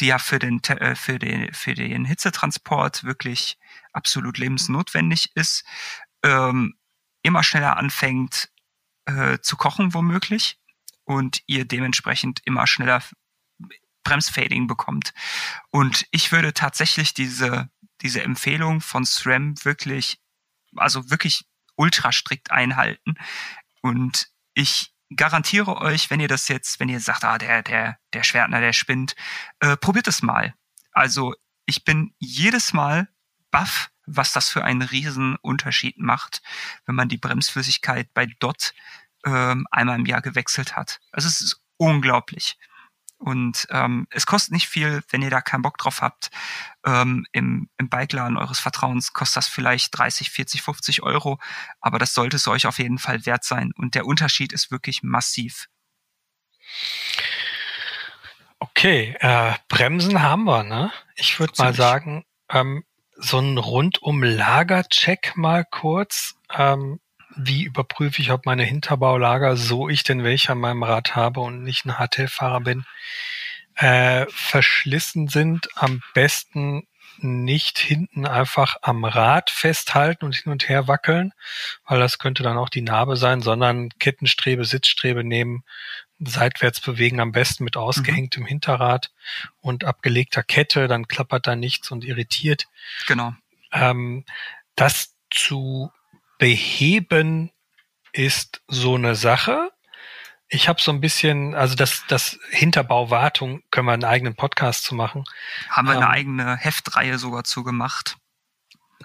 [0.01, 3.59] die ja für den, äh, für den, für den Hitzetransport wirklich
[3.93, 5.65] absolut lebensnotwendig ist,
[6.23, 6.77] ähm,
[7.23, 8.51] immer schneller anfängt,
[9.07, 10.59] äh, zu kochen womöglich
[11.05, 13.03] und ihr dementsprechend immer schneller
[14.05, 15.13] Bremsfading bekommt.
[15.71, 17.69] Und ich würde tatsächlich diese,
[18.01, 20.21] diese Empfehlung von SRAM wirklich,
[20.77, 21.45] also wirklich
[21.77, 23.15] ultra strikt einhalten.
[23.83, 28.23] Und ich garantiere euch, wenn ihr das jetzt, wenn ihr sagt, ah, der, der, der
[28.23, 29.17] Schwertner, der spinnt,
[29.61, 30.55] äh, probiert es mal.
[30.93, 31.35] Also
[31.67, 33.09] ich bin jedes Mal
[33.51, 36.43] baff, was das für einen riesen Unterschied macht,
[36.87, 38.75] wenn man die Bremsflüssigkeit bei Dot
[39.25, 41.01] ähm, einmal im Jahr gewechselt hat.
[41.13, 42.59] Also es ist unglaublich.
[43.19, 46.31] Und ähm, es kostet nicht viel, wenn ihr da keinen Bock drauf habt.
[46.87, 51.39] Ähm, im, Im Bikeladen eures Vertrauens kostet das vielleicht 30, 40, 50 Euro,
[51.83, 53.73] aber das sollte es euch auf jeden Fall wert sein.
[53.77, 55.69] Und der Unterschied ist wirklich massiv.
[58.59, 60.91] Okay, äh, Bremsen haben wir, ne?
[61.15, 62.85] Ich würde mal sagen, ähm,
[63.21, 66.35] so ein Rundum-Lager-Check mal kurz.
[66.57, 67.01] Ähm,
[67.37, 71.63] wie überprüfe ich, ob meine Hinterbaulager, so ich denn welche an meinem Rad habe und
[71.63, 72.85] nicht ein HTL-Fahrer bin,
[73.77, 75.69] äh, verschlissen sind.
[75.77, 76.87] Am besten
[77.19, 81.33] nicht hinten einfach am Rad festhalten und hin und her wackeln,
[81.87, 85.65] weil das könnte dann auch die Narbe sein, sondern Kettenstrebe, Sitzstrebe nehmen,
[86.21, 88.47] seitwärts bewegen, am besten mit ausgehängtem mhm.
[88.47, 89.11] Hinterrad
[89.61, 92.69] und abgelegter Kette, dann klappert da nichts und irritiert.
[93.07, 93.35] Genau.
[93.73, 94.25] Ähm,
[94.77, 95.91] das zu
[96.39, 97.51] beheben
[98.13, 99.71] ist so eine Sache.
[100.49, 104.95] Ich habe so ein bisschen, also das, das Hinterbauwartung können wir einen eigenen Podcast zu
[104.95, 105.25] machen.
[105.69, 108.17] Haben wir eine ähm, eigene Heftreihe sogar zu gemacht.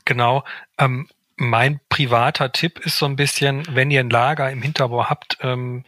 [0.05, 0.43] Genau.
[0.78, 1.07] Ähm,
[1.38, 5.84] mein privater Tipp ist so ein bisschen, wenn ihr ein Lager im Hinterbau habt, ähm,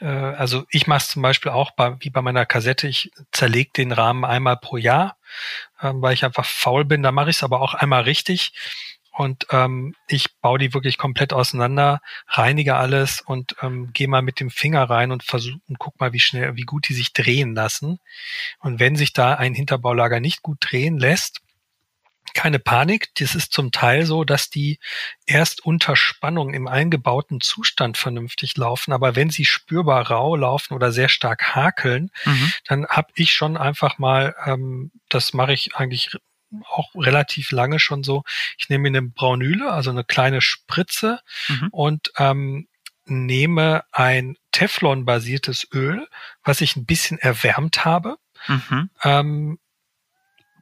[0.00, 3.70] äh, also ich mache es zum Beispiel auch bei, wie bei meiner Kassette, ich zerlege
[3.76, 5.16] den Rahmen einmal pro Jahr,
[5.80, 7.02] äh, weil ich einfach faul bin.
[7.02, 8.52] Da mache ich es aber auch einmal richtig
[9.18, 14.38] und ähm, ich baue die wirklich komplett auseinander, reinige alles und ähm, gehe mal mit
[14.38, 17.52] dem Finger rein und versuche und guck mal, wie schnell, wie gut die sich drehen
[17.52, 17.98] lassen.
[18.60, 21.40] Und wenn sich da ein Hinterbaulager nicht gut drehen lässt,
[22.34, 24.78] keine Panik, das ist zum Teil so, dass die
[25.26, 30.92] erst unter Spannung im eingebauten Zustand vernünftig laufen, aber wenn sie spürbar rau laufen oder
[30.92, 32.52] sehr stark hakeln, mhm.
[32.66, 36.10] dann habe ich schon einfach mal, ähm, das mache ich eigentlich
[36.64, 38.24] auch relativ lange schon so.
[38.56, 41.68] Ich nehme eine Braunüle, also eine kleine Spritze mhm.
[41.70, 42.68] und ähm,
[43.04, 46.08] nehme ein Teflon-basiertes Öl,
[46.42, 48.16] was ich ein bisschen erwärmt habe.
[48.46, 48.90] Mhm.
[49.02, 49.58] Ähm,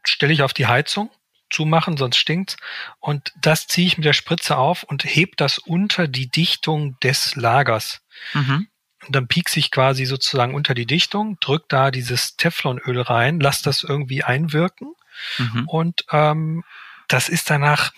[0.05, 1.11] stelle ich auf die Heizung,
[1.51, 2.57] zumachen, sonst stinkt's.
[2.99, 7.37] Und das ziehe ich mit der Spritze auf und heb das unter die Dichtung des
[7.37, 8.01] Lagers.
[8.35, 8.69] Mhm.
[9.07, 13.63] Und dann piekse ich quasi sozusagen unter die Dichtung, drück da dieses Teflonöl rein, lass
[13.63, 14.95] das irgendwie einwirken.
[15.39, 15.69] Mhm.
[15.69, 16.65] Und ähm,
[17.09, 17.93] das ist danach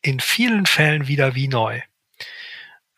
[0.00, 1.80] in vielen Fällen wieder wie neu.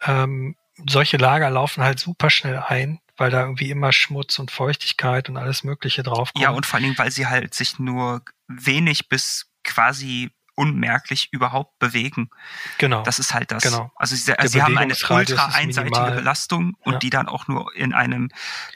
[0.02, 0.56] Ähm,
[0.88, 5.36] solche Lager laufen halt super schnell ein, weil da irgendwie immer Schmutz und Feuchtigkeit und
[5.36, 6.42] alles Mögliche draufkommt.
[6.42, 11.78] Ja, und vor allen Dingen, weil sie halt sich nur wenig bis quasi unmerklich überhaupt
[11.78, 12.30] bewegen.
[12.78, 13.02] Genau.
[13.02, 13.62] Das ist halt das.
[13.62, 13.92] Genau.
[13.94, 16.98] Also sie, sie haben eine ultra einseitige Belastung und ja.
[16.98, 18.30] die dann auch nur in einem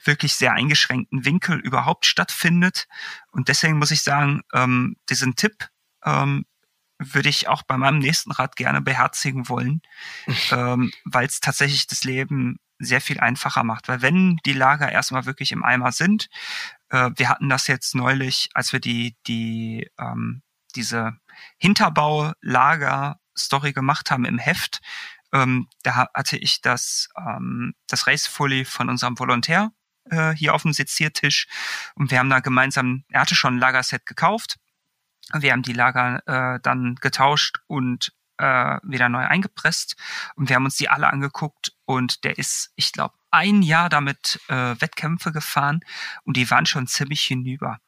[0.04, 2.86] wirklich sehr eingeschränkten Winkel überhaupt stattfindet.
[3.32, 5.68] Und deswegen muss ich sagen, ähm, diesen Tipp
[6.04, 6.44] ähm,
[6.98, 9.80] würde ich auch bei meinem nächsten Rad gerne beherzigen wollen,
[10.52, 13.88] ähm, weil es tatsächlich das Leben sehr viel einfacher macht.
[13.88, 16.28] Weil wenn die Lager erstmal wirklich im Eimer sind,
[16.90, 20.42] äh, wir hatten das jetzt neulich, als wir die, die ähm,
[20.72, 21.12] diese
[21.58, 24.80] Hinterbau-Lager-Story gemacht haben im Heft,
[25.32, 29.72] ähm, da hatte ich das, ähm, das Race-Fully von unserem Volontär
[30.10, 31.46] äh, hier auf dem Seziertisch.
[31.94, 34.58] Und wir haben da gemeinsam, er hatte schon ein Lagerset gekauft.
[35.32, 39.96] Wir haben die Lager äh, dann getauscht und äh, wieder neu eingepresst.
[40.34, 41.72] Und wir haben uns die alle angeguckt.
[41.84, 45.80] Und der ist, ich glaube, ein Jahr damit äh, Wettkämpfe gefahren.
[46.24, 47.78] Und die waren schon ziemlich hinüber.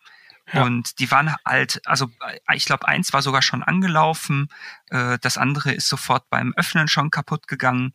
[0.53, 0.65] Ja.
[0.65, 4.49] Und die waren halt, also äh, ich glaube, eins war sogar schon angelaufen,
[4.91, 7.95] äh, das andere ist sofort beim Öffnen schon kaputt gegangen.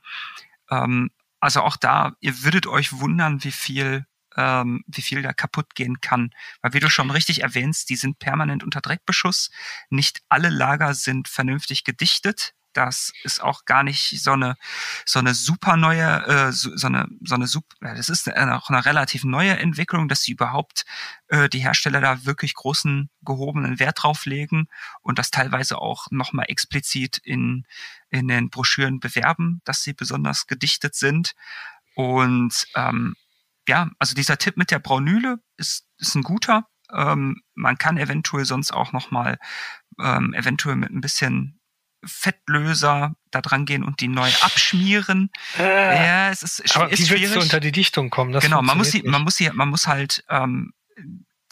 [0.69, 5.75] Ähm, also auch da, ihr würdet euch wundern, wie viel, ähm, wie viel da kaputt
[5.75, 6.31] gehen kann.
[6.61, 9.51] Weil wie du schon richtig erwähnst, die sind permanent unter Dreckbeschuss.
[9.89, 14.55] Nicht alle Lager sind vernünftig gedichtet das ist auch gar nicht so eine
[15.05, 18.85] so eine super neue äh, so, so eine so eine super das ist auch eine
[18.85, 20.85] relativ neue Entwicklung, dass sie überhaupt
[21.27, 24.67] äh, die Hersteller da wirklich großen gehobenen Wert drauf legen
[25.01, 27.65] und das teilweise auch nochmal explizit in
[28.09, 31.33] in den Broschüren bewerben, dass sie besonders gedichtet sind
[31.95, 33.15] und ähm,
[33.67, 36.67] ja, also dieser Tipp mit der Braunüle ist, ist ein guter.
[36.93, 39.39] Ähm, man kann eventuell sonst auch nochmal
[39.99, 41.56] ähm, eventuell mit ein bisschen
[42.03, 45.31] Fettlöser da dran gehen und die neu abschmieren.
[45.57, 47.23] Äh, ja, es ist, aber ist wie schwierig.
[47.23, 48.31] willst du unter die Dichtung kommen?
[48.31, 50.73] Das genau, man muss, sie, man muss sie, man muss halt ähm,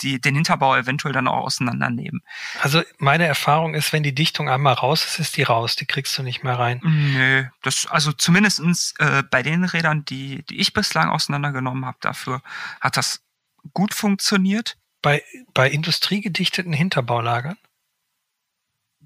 [0.02, 2.22] die, den Hinterbau eventuell dann auch auseinandernehmen.
[2.62, 6.18] Also meine Erfahrung ist, wenn die Dichtung einmal raus ist, ist die raus, die kriegst
[6.18, 6.80] du nicht mehr rein.
[6.84, 12.42] Nö, das also zumindestens äh, bei den Rädern, die, die ich bislang auseinandergenommen habe, dafür
[12.82, 13.24] hat das
[13.74, 14.78] gut funktioniert.
[15.02, 15.24] Bei,
[15.54, 17.58] bei industriegedichteten Hinterbaulagern?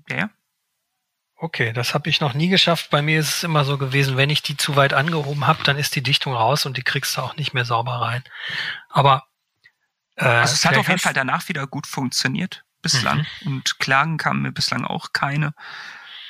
[0.09, 0.29] Ja.
[1.41, 2.89] Okay, das habe ich noch nie geschafft.
[2.89, 5.77] Bei mir ist es immer so gewesen, wenn ich die zu weit angehoben habe, dann
[5.77, 8.23] ist die Dichtung raus und die kriegst du auch nicht mehr sauber rein.
[8.89, 9.23] Aber
[10.17, 13.47] äh, also es hat auf jeden Fall danach wieder gut funktioniert bislang mhm.
[13.47, 15.53] und Klagen kamen mir bislang auch keine.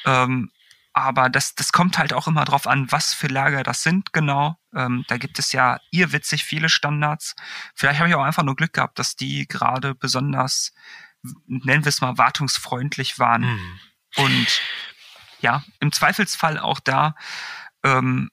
[0.05, 0.51] Ähm,
[0.93, 4.59] aber das, das kommt halt auch immer drauf an, was für Lager das sind, genau.
[4.75, 7.35] Ähm, da gibt es ja irrwitzig viele Standards.
[7.73, 10.71] Vielleicht habe ich auch einfach nur Glück gehabt, dass die gerade besonders,
[11.47, 13.41] nennen wir es mal, wartungsfreundlich waren.
[13.41, 13.79] Mhm.
[14.17, 14.61] Und
[15.39, 17.15] ja, im Zweifelsfall auch da
[17.83, 18.29] ähm,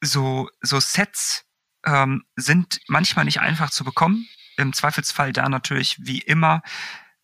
[0.00, 1.44] so, so Sets
[1.84, 4.28] ähm, sind manchmal nicht einfach zu bekommen.
[4.56, 6.62] Im Zweifelsfall da natürlich wie immer,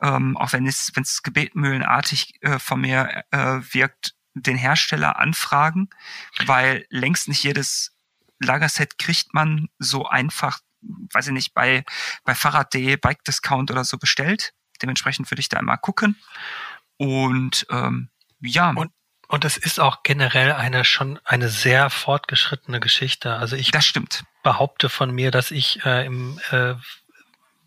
[0.01, 5.91] ähm, auch wenn es, wenn es gebetmühlenartig äh, von mir äh, wirkt, den Hersteller anfragen,
[6.47, 7.93] weil längst nicht jedes
[8.41, 11.85] Lagerset kriegt man so einfach, weiß ich nicht, bei,
[12.25, 14.53] bei Fahrrad.de, Bike Discount oder so bestellt.
[14.83, 16.17] Dementsprechend würde ich da immer gucken.
[16.97, 18.11] Und ähm,
[18.41, 18.71] ja.
[18.71, 18.91] Und
[19.35, 23.35] und es ist auch generell eine schon eine sehr fortgeschrittene Geschichte.
[23.35, 24.23] Also ich das stimmt.
[24.45, 26.75] behaupte von mir, dass ich äh, im äh,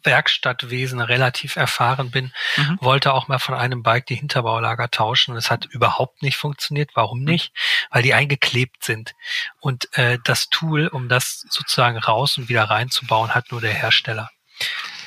[0.04, 2.78] Werkstattwesen relativ erfahren bin, mhm.
[2.80, 5.36] wollte auch mal von einem Bike die Hinterbaulager tauschen.
[5.36, 6.92] Es hat überhaupt nicht funktioniert.
[6.94, 7.26] Warum mhm.
[7.26, 7.52] nicht?
[7.92, 9.14] Weil die eingeklebt sind.
[9.60, 14.30] Und äh, das Tool, um das sozusagen raus und wieder reinzubauen, hat nur der Hersteller.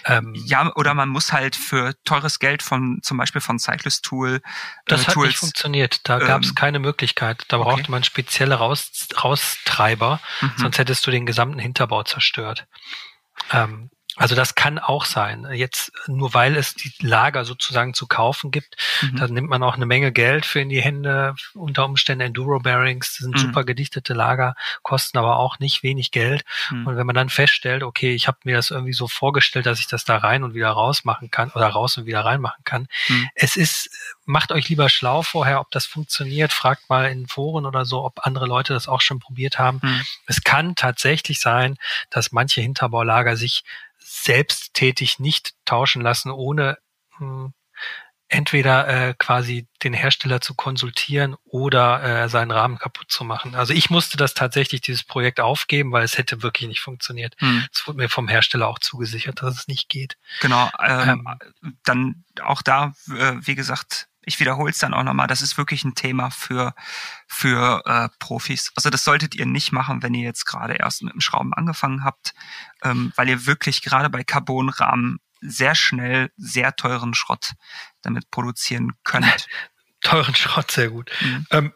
[0.05, 4.37] Ähm, ja, oder man muss halt für teures Geld von zum Beispiel von Cyclist Tool.
[4.37, 4.41] Äh,
[4.87, 6.01] das hat Tools, nicht funktioniert.
[6.09, 7.45] Da ähm, gab es keine Möglichkeit.
[7.49, 7.91] Da brauchte okay.
[7.91, 10.53] man spezielle Raus, Raustreiber, mhm.
[10.57, 12.67] sonst hättest du den gesamten Hinterbau zerstört.
[13.53, 13.91] Ähm,
[14.21, 15.49] also das kann auch sein.
[15.51, 19.17] Jetzt nur weil es die Lager sozusagen zu kaufen gibt, mhm.
[19.17, 21.35] dann nimmt man auch eine Menge Geld für in die Hände.
[21.55, 23.39] Unter Umständen Enduro Bearings, das sind mhm.
[23.39, 26.45] super gedichtete Lager, kosten aber auch nicht wenig Geld.
[26.71, 26.87] Mhm.
[26.87, 29.87] Und wenn man dann feststellt, okay, ich habe mir das irgendwie so vorgestellt, dass ich
[29.87, 32.89] das da rein und wieder raus machen kann oder raus und wieder rein machen kann.
[33.09, 33.27] Mhm.
[33.35, 33.89] Es ist,
[34.27, 36.53] macht euch lieber schlau vorher, ob das funktioniert.
[36.53, 39.81] Fragt mal in Foren oder so, ob andere Leute das auch schon probiert haben.
[39.83, 40.03] Mhm.
[40.27, 41.79] Es kann tatsächlich sein,
[42.11, 43.65] dass manche Hinterbaulager sich
[44.01, 46.79] selbsttätig nicht tauschen lassen, ohne
[47.17, 47.53] hm,
[48.31, 53.57] entweder äh, quasi den Hersteller zu konsultieren oder äh, seinen Rahmen kaputt zu machen.
[53.57, 57.35] Also ich musste das tatsächlich, dieses Projekt aufgeben, weil es hätte wirklich nicht funktioniert.
[57.39, 57.67] Hm.
[57.73, 60.17] Es wurde mir vom Hersteller auch zugesichert, dass es nicht geht.
[60.41, 60.71] Genau.
[60.81, 61.27] Ähm,
[61.63, 65.57] ähm, dann auch da, äh, wie gesagt, ich wiederhole es dann auch nochmal, das ist
[65.57, 66.75] wirklich ein Thema für,
[67.27, 68.73] für äh, Profis.
[68.77, 72.05] Also das solltet ihr nicht machen, wenn ihr jetzt gerade erst mit dem Schrauben angefangen
[72.05, 72.35] habt,
[72.83, 77.53] ähm, weil ihr wirklich gerade bei Carbonrahmen sehr schnell sehr teuren Schrott
[78.03, 79.49] damit produzieren könnt.
[80.03, 81.11] teuren Schrott, sehr gut.
[81.21, 81.47] Mhm.
[81.51, 81.73] Ähm,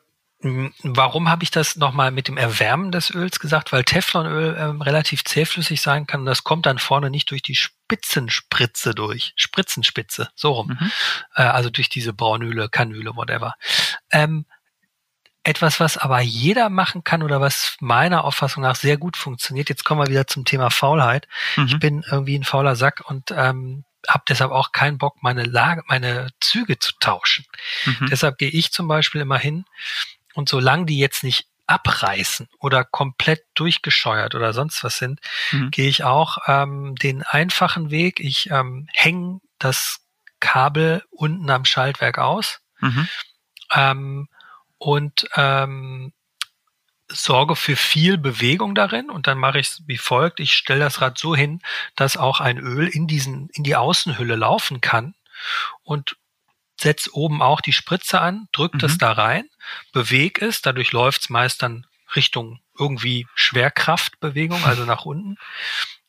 [0.82, 3.72] Warum habe ich das nochmal mit dem Erwärmen des Öls gesagt?
[3.72, 6.26] Weil Teflonöl ähm, relativ zähflüssig sein kann.
[6.26, 9.32] Das kommt dann vorne nicht durch die Spitzenspritze durch.
[9.36, 10.76] Spritzenspitze, so rum.
[10.78, 10.92] Mhm.
[11.34, 13.54] Äh, also durch diese Braunöle, Kanüle, whatever.
[14.12, 14.44] Ähm,
[15.44, 19.70] etwas, was aber jeder machen kann oder was meiner Auffassung nach sehr gut funktioniert.
[19.70, 21.26] Jetzt kommen wir wieder zum Thema Faulheit.
[21.56, 21.66] Mhm.
[21.66, 25.82] Ich bin irgendwie ein fauler Sack und ähm, habe deshalb auch keinen Bock, meine Lage,
[25.86, 27.46] meine Züge zu tauschen.
[27.86, 28.08] Mhm.
[28.10, 29.64] Deshalb gehe ich zum Beispiel immer hin
[30.34, 35.20] und solange die jetzt nicht abreißen oder komplett durchgescheuert oder sonst was sind,
[35.50, 35.70] mhm.
[35.70, 38.20] gehe ich auch ähm, den einfachen Weg.
[38.20, 40.00] Ich ähm, hänge das
[40.40, 43.08] Kabel unten am Schaltwerk aus mhm.
[43.72, 44.28] ähm,
[44.76, 46.12] und ähm,
[47.08, 50.40] sorge für viel Bewegung darin und dann mache ich es wie folgt.
[50.40, 51.60] Ich stelle das Rad so hin,
[51.96, 55.14] dass auch ein Öl in diesen, in die Außenhülle laufen kann
[55.82, 56.16] und
[56.84, 58.86] setz oben auch die Spritze an, drückt mhm.
[58.86, 59.48] es da rein,
[59.92, 65.36] beweg es, dadurch läuft es meist dann Richtung irgendwie Schwerkraftbewegung, also nach unten.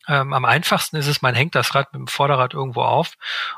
[0.07, 3.13] Ähm, am einfachsten ist es, man hängt das Rad mit dem Vorderrad irgendwo auf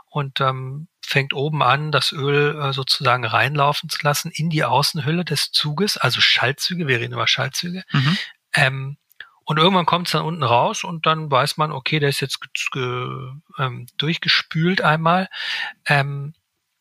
[0.06, 5.26] und ähm, fängt oben an, das Öl äh, sozusagen reinlaufen zu lassen in die Außenhülle
[5.26, 7.84] des Zuges, also Schaltzüge, wir reden über Schaltzüge.
[7.92, 8.18] Mhm.
[8.54, 8.98] Ähm,
[9.44, 12.40] und irgendwann kommt es dann unten raus und dann weiß man, okay, der ist jetzt
[12.76, 15.30] ähm, durchgespült einmal.
[15.88, 16.34] Ähm,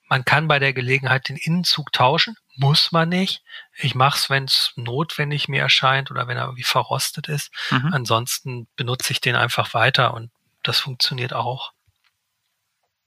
[0.08, 3.42] man kann bei der Gelegenheit den Innenzug tauschen, muss man nicht.
[3.76, 7.50] Ich mache es, wenn es notwendig mir erscheint oder wenn er irgendwie verrostet ist.
[7.70, 7.92] Mhm.
[7.92, 10.30] Ansonsten benutze ich den einfach weiter und
[10.62, 11.72] das funktioniert auch.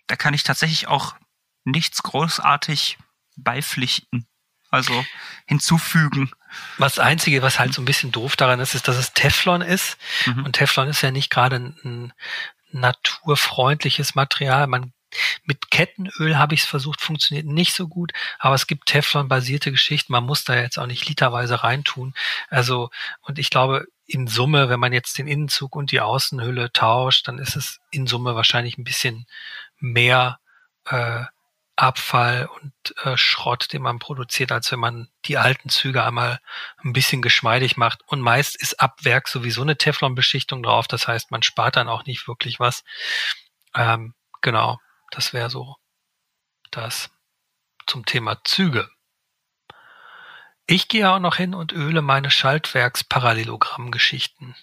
[0.07, 1.15] Da kann ich tatsächlich auch
[1.63, 2.97] nichts großartig
[3.35, 4.27] beipflichten,
[4.69, 5.05] also
[5.45, 6.31] hinzufügen.
[6.77, 9.97] Was Einzige, was halt so ein bisschen doof daran ist, ist, dass es Teflon ist.
[10.25, 10.45] Mhm.
[10.45, 12.13] Und Teflon ist ja nicht gerade ein
[12.71, 14.67] naturfreundliches Material.
[14.67, 14.93] Man
[15.43, 20.13] mit Kettenöl habe ich es versucht, funktioniert nicht so gut, aber es gibt Teflon-basierte Geschichten.
[20.13, 22.13] Man muss da jetzt auch nicht literweise reintun.
[22.49, 22.89] Also,
[23.21, 27.37] und ich glaube, in Summe, wenn man jetzt den Innenzug und die Außenhülle tauscht, dann
[27.37, 29.27] ist es in Summe wahrscheinlich ein bisschen
[29.79, 30.39] mehr
[30.85, 31.23] äh,
[31.79, 32.73] Abfall und
[33.05, 36.39] äh, Schrott, den man produziert, als wenn man die alten Züge einmal
[36.83, 38.01] ein bisschen geschmeidig macht.
[38.05, 40.87] Und meist ist ab Werk sowieso eine Teflonbeschichtung drauf.
[40.87, 42.83] Das heißt, man spart dann auch nicht wirklich was.
[43.73, 44.79] Ähm, genau.
[45.11, 45.75] Das wäre so
[46.71, 47.09] das
[47.87, 48.89] zum Thema Züge.
[50.67, 54.55] Ich gehe auch noch hin und öle meine Schaltwerksparallelogrammgeschichten.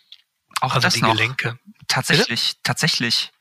[0.61, 1.11] Auch also das die noch.
[1.13, 1.59] Gelenke.
[1.89, 2.61] Tatsächlich, Bitte?
[2.63, 3.33] tatsächlich.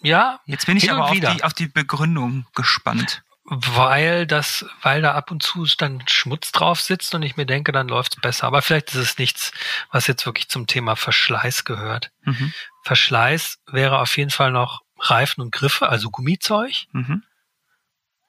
[0.00, 0.40] Ja.
[0.46, 3.24] Jetzt bin ich aber auf die, auf die Begründung gespannt.
[3.50, 7.72] Weil das, weil da ab und zu dann Schmutz drauf sitzt und ich mir denke,
[7.72, 8.46] dann läuft's besser.
[8.46, 9.52] Aber vielleicht ist es nichts,
[9.90, 12.10] was jetzt wirklich zum Thema Verschleiß gehört.
[12.22, 12.52] Mhm.
[12.84, 16.86] Verschleiß wäre auf jeden Fall noch Reifen und Griffe, also Gummizeug.
[16.92, 17.22] Mhm.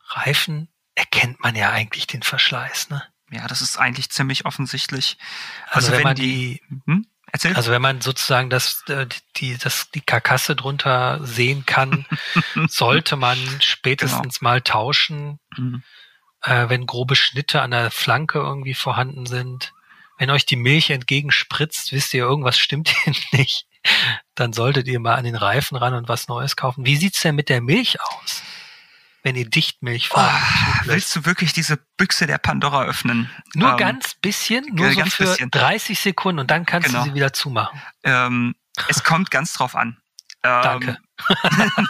[0.07, 3.03] Reifen erkennt man ja eigentlich den Verschleiß, ne?
[3.31, 5.17] Ja, das ist eigentlich ziemlich offensichtlich.
[5.69, 7.05] Also, also wenn, wenn, man die, hm?
[7.31, 7.55] Erzähl.
[7.55, 9.05] also wenn man sozusagen das, äh,
[9.37, 12.07] die, das, die Karkasse drunter sehen kann,
[12.67, 14.49] sollte man spätestens genau.
[14.49, 15.83] mal tauschen, mhm.
[16.41, 19.73] äh, wenn grobe Schnitte an der Flanke irgendwie vorhanden sind.
[20.17, 23.68] Wenn euch die Milch entgegenspritzt, wisst ihr, irgendwas stimmt hier nicht
[24.35, 26.85] dann solltet ihr mal an den Reifen ran und was Neues kaufen.
[26.85, 28.43] Wie sieht's denn mit der Milch aus?
[29.21, 30.31] Wenn ihr Dichtmilch fahrt.
[30.31, 33.29] Oh, willst du wirklich diese Büchse der Pandora öffnen?
[33.53, 35.51] Nur ähm, ganz bisschen, nur so für bisschen.
[35.51, 37.03] 30 Sekunden und dann kannst genau.
[37.03, 37.81] du sie wieder zumachen.
[38.03, 38.55] Ähm,
[38.87, 39.97] es kommt ganz drauf an.
[40.43, 40.97] Ähm, Danke.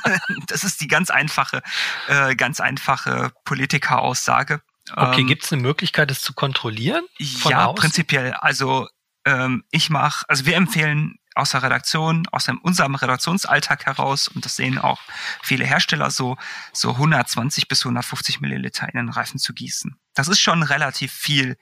[0.47, 1.61] das ist die ganz einfache,
[2.07, 4.61] äh, ganz einfache Politikeraussage.
[4.95, 7.05] Okay, ähm, gibt es eine Möglichkeit, es zu kontrollieren?
[7.19, 7.75] ja, außen?
[7.75, 8.33] prinzipiell.
[8.33, 8.87] Also
[9.25, 14.45] ähm, ich mache, also wir empfehlen aus der Redaktion, aus dem, unserem Redaktionsalltag heraus, und
[14.45, 14.99] das sehen auch
[15.41, 16.37] viele Hersteller so,
[16.73, 19.95] so 120 bis 150 Milliliter in den Reifen zu gießen.
[20.13, 21.57] Das ist schon relativ viel.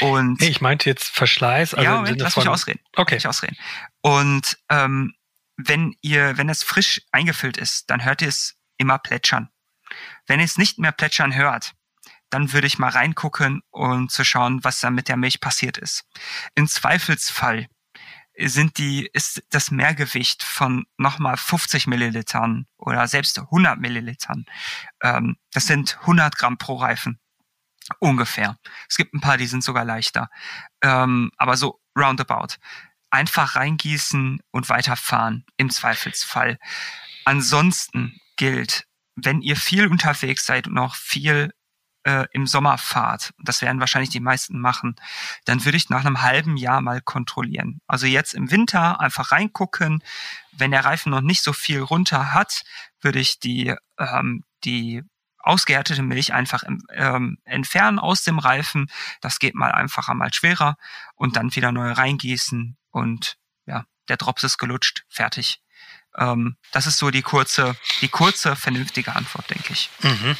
[0.00, 1.74] Und ich meinte jetzt Verschleiß.
[1.74, 2.80] Also ja, Moment, lass mich ausreden.
[2.96, 3.16] Okay.
[3.16, 3.56] Mich ausreden.
[4.02, 5.14] Und ähm,
[5.56, 9.50] wenn ihr, wenn es frisch eingefüllt ist, dann hört ihr es immer plätschern.
[10.26, 11.74] Wenn ihr es nicht mehr plätschern hört,
[12.30, 16.04] dann würde ich mal reingucken und zu schauen, was da mit der Milch passiert ist.
[16.54, 17.66] Im Zweifelsfall
[18.36, 24.46] sind die, ist das Mehrgewicht von nochmal 50 Millilitern oder selbst 100 Millilitern.
[25.02, 27.18] Ähm, das sind 100 Gramm pro Reifen.
[27.98, 28.56] Ungefähr.
[28.88, 30.30] Es gibt ein paar, die sind sogar leichter.
[30.82, 32.56] Ähm, aber so roundabout.
[33.10, 36.58] Einfach reingießen und weiterfahren im Zweifelsfall.
[37.24, 41.52] Ansonsten gilt, wenn ihr viel unterwegs seid und noch viel
[42.04, 44.96] äh, im Sommer fahrt, das werden wahrscheinlich die meisten machen,
[45.44, 47.80] dann würde ich nach einem halben Jahr mal kontrollieren.
[47.86, 50.02] Also jetzt im Winter einfach reingucken.
[50.52, 52.62] Wenn der Reifen noch nicht so viel runter hat,
[53.00, 55.02] würde ich die, ähm, die
[55.38, 58.90] ausgehärtete Milch einfach ähm, entfernen aus dem Reifen.
[59.20, 60.76] Das geht mal einfacher, mal schwerer
[61.14, 63.36] und dann wieder neu reingießen und
[63.66, 65.62] ja, der Drops ist gelutscht, fertig.
[66.16, 69.90] Ähm, das ist so die kurze, die kurze, vernünftige Antwort, denke ich.
[70.02, 70.36] Mhm.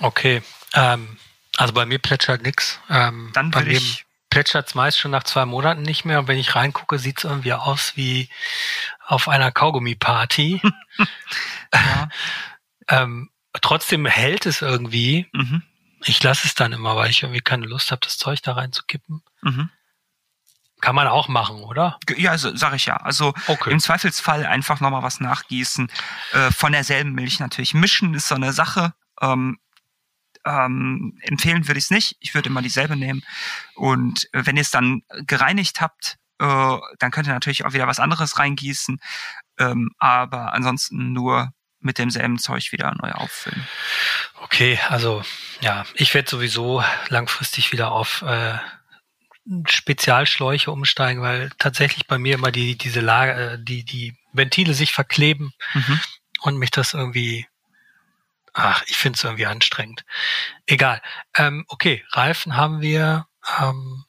[0.00, 0.42] Okay.
[0.74, 1.16] Ähm,
[1.56, 2.80] also bei mir plätschert nix.
[2.90, 6.18] Ähm, Dann bei mir ich plätschert es meist schon nach zwei Monaten nicht mehr.
[6.18, 8.28] Und wenn ich reingucke, sieht es irgendwie aus wie
[9.06, 10.60] auf einer Kaugummi-Party.
[12.88, 15.28] ähm, trotzdem hält es irgendwie.
[15.32, 15.62] mhm,
[16.04, 19.22] Ich lasse es dann immer, weil ich irgendwie keine Lust habe, das Zeug da reinzukippen.
[19.42, 19.70] mhm.
[20.80, 21.98] Kann man auch machen, oder?
[22.18, 22.96] Ja, also, sag ich ja.
[22.98, 23.70] Also Okay.
[23.70, 25.90] im Zweifelsfall einfach nochmal was nachgießen.
[26.32, 27.72] Äh, von derselben Milch natürlich.
[27.72, 28.92] Mischen ist so eine Sache.
[29.22, 29.58] Ähm,
[30.44, 32.16] ähm, empfehlen würde ich es nicht.
[32.20, 33.22] Ich würde immer dieselbe nehmen.
[33.74, 37.86] Und äh, wenn ihr es dann gereinigt habt, äh, dann könnt ihr natürlich auch wieder
[37.86, 39.00] was anderes reingießen.
[39.58, 43.66] Ähm, aber ansonsten nur mit demselben Zeug wieder neu auffüllen.
[44.42, 45.22] Okay, also
[45.60, 48.54] ja, ich werde sowieso langfristig wieder auf äh,
[49.68, 54.92] Spezialschläuche umsteigen, weil tatsächlich bei mir immer die diese Lage, äh, die die Ventile sich
[54.92, 56.00] verkleben Mhm.
[56.40, 57.46] und mich das irgendwie,
[58.54, 60.04] ach, ich finde es irgendwie anstrengend.
[60.66, 61.02] Egal.
[61.36, 63.26] Ähm, okay, Reifen haben wir,
[63.60, 64.04] ähm,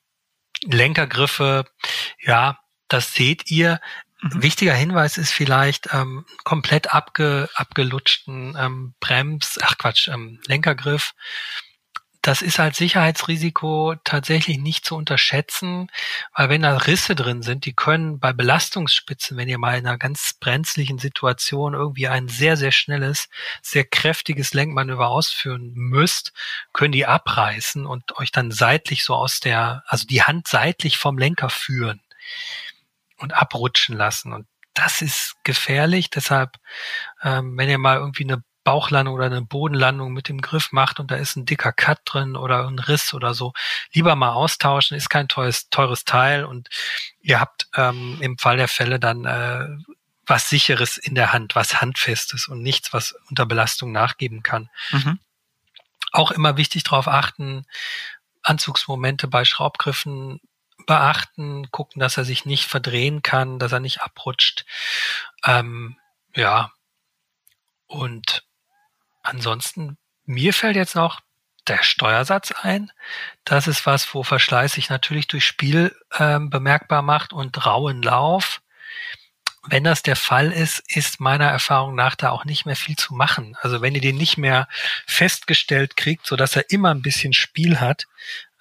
[0.64, 1.66] Lenkergriffe,
[2.20, 3.82] ja, das seht ihr.
[4.22, 4.44] Mhm.
[4.44, 11.14] Wichtiger Hinweis ist vielleicht ähm, komplett abge, abgelutschten ähm, Brems, ach Quatsch, ähm, Lenkergriff.
[12.26, 15.92] Das ist als Sicherheitsrisiko tatsächlich nicht zu unterschätzen,
[16.34, 20.00] weil wenn da Risse drin sind, die können bei Belastungsspitzen, wenn ihr mal in einer
[20.00, 23.30] ganz brenzlichen Situation irgendwie ein sehr, sehr schnelles,
[23.62, 26.34] sehr kräftiges Lenkmanöver ausführen müsst,
[26.74, 31.20] können die abreißen und euch dann seitlich so aus der, also die Hand seitlich vom
[31.20, 32.02] Lenker führen
[33.18, 34.34] und abrutschen lassen.
[34.34, 36.10] Und das ist gefährlich.
[36.10, 36.58] Deshalb,
[37.22, 41.12] ähm, wenn ihr mal irgendwie eine Bauchlandung oder eine Bodenlandung mit dem Griff macht und
[41.12, 43.54] da ist ein dicker Cut drin oder ein Riss oder so,
[43.94, 46.68] lieber mal austauschen, ist kein teures, teures Teil und
[47.22, 49.68] ihr habt ähm, im Fall der Fälle dann äh,
[50.26, 54.70] was sicheres in der Hand, was handfestes und nichts, was unter Belastung nachgeben kann.
[54.92, 55.20] Mhm.
[56.12, 57.68] Auch immer wichtig darauf achten,
[58.42, 60.42] Anzugsmomente bei Schraubgriffen
[60.88, 64.66] beachten, gucken, dass er sich nicht verdrehen kann, dass er nicht abrutscht.
[65.44, 65.98] Ähm,
[66.34, 66.72] ja.
[67.88, 68.45] Und
[69.26, 71.22] ansonsten, mir fällt jetzt noch
[71.68, 72.92] der Steuersatz ein.
[73.44, 78.62] Das ist was, wo Verschleiß sich natürlich durch Spiel ähm, bemerkbar macht und rauen Lauf.
[79.68, 83.16] Wenn das der Fall ist, ist meiner Erfahrung nach da auch nicht mehr viel zu
[83.16, 83.58] machen.
[83.62, 84.68] Also wenn ihr den nicht mehr
[85.08, 88.06] festgestellt kriegt, so dass er immer ein bisschen Spiel hat,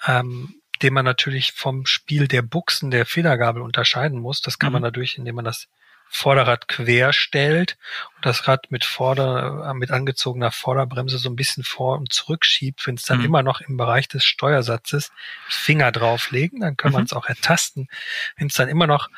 [0.06, 4.40] ähm, den man natürlich vom Spiel der Buchsen der Federgabel unterscheiden muss.
[4.40, 4.74] Das kann Mhm.
[4.74, 5.68] man dadurch, indem man das
[6.08, 7.76] Vorderrad quer stellt
[8.16, 12.44] und das Rad mit Vorder, äh, mit angezogener Vorderbremse so ein bisschen vor und zurück
[12.44, 13.24] schiebt, wenn es dann Mhm.
[13.24, 15.10] immer noch im Bereich des Steuersatzes
[15.48, 16.94] Finger drauflegen, dann kann Mhm.
[16.94, 17.88] man es auch ertasten.
[18.36, 19.08] Wenn es dann immer noch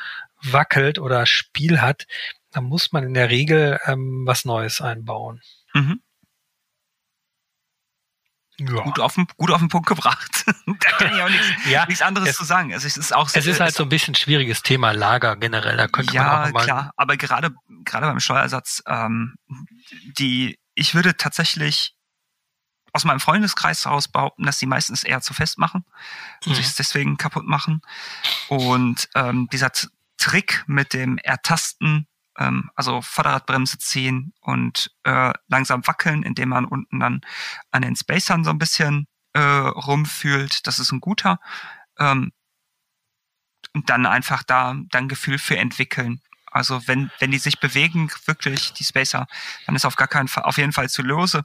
[0.42, 2.06] wackelt oder Spiel hat,
[2.52, 5.42] dann muss man in der Regel ähm, was Neues einbauen.
[5.74, 6.00] Mhm.
[8.58, 8.82] Ja.
[8.84, 10.44] Gut, auf den, gut auf den Punkt gebracht.
[10.66, 12.72] da kann ich auch nichts, Ja, nichts anderes es- zu sagen.
[12.72, 15.76] Also es ist auch Es ist halt so ein bisschen schwieriges Thema Lager generell.
[15.76, 16.64] Da könnte man ja, auch mal.
[16.64, 17.54] klar, aber gerade
[17.84, 19.34] gerade beim Steuersatz, ähm,
[20.18, 21.94] die ich würde tatsächlich
[22.92, 25.84] aus meinem Freundeskreis heraus behaupten, dass die meistens eher zu fest machen
[26.46, 26.54] und Mhm.
[26.54, 27.82] sich es deswegen kaputt machen.
[28.48, 29.70] Und ähm, dieser
[30.16, 32.06] Trick mit dem Ertasten,
[32.38, 37.20] ähm, also Vorderradbremse ziehen und äh, langsam wackeln, indem man unten dann
[37.70, 41.38] an den Spacern so ein bisschen äh, rumfühlt, das ist ein guter.
[41.98, 42.32] Ähm,
[43.74, 46.22] und dann einfach da dann Gefühl für entwickeln.
[46.50, 49.26] Also wenn, wenn die sich bewegen, wirklich die Spacer,
[49.66, 51.44] dann ist auf gar keinen Fall, auf jeden Fall zu lose.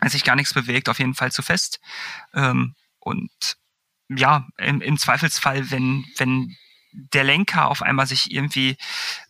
[0.00, 1.80] Wenn sich gar nichts bewegt, auf jeden Fall zu fest.
[2.34, 3.56] Ähm, und
[4.08, 6.54] ja, im, im Zweifelsfall, wenn, wenn
[6.92, 8.76] der Lenker auf einmal sich irgendwie,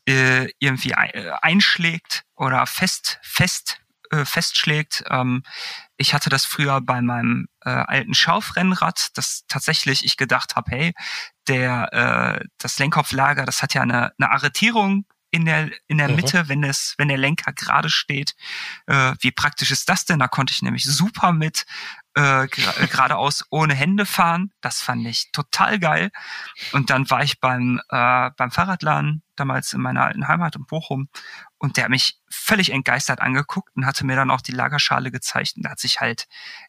[0.06, 3.80] äh, irgendwie äh, einschlägt oder fest, fest,
[4.10, 5.42] äh, festschlägt, ähm,
[5.96, 10.94] Ich hatte das früher bei meinem äh, alten Schaufrennrad, das tatsächlich ich gedacht habe, hey,
[11.48, 11.92] der
[12.40, 16.16] äh, das Lenkkopflager, das hat ja eine, eine Arretierung in der in der mhm.
[16.16, 18.34] Mitte, wenn es wenn der Lenker gerade steht.
[18.86, 20.20] Wie praktisch ist das denn?
[20.20, 21.66] Da konnte ich nämlich super mit
[22.14, 24.52] äh, geradeaus ohne Hände fahren.
[24.60, 26.10] Das fand ich total geil.
[26.72, 31.08] Und dann war ich beim äh, beim Fahrradladen damals in meiner alten Heimat in Bochum
[31.58, 35.54] und der hat mich völlig entgeistert angeguckt und hatte mir dann auch die Lagerschale gezeigt
[35.56, 36.26] und da hat sich halt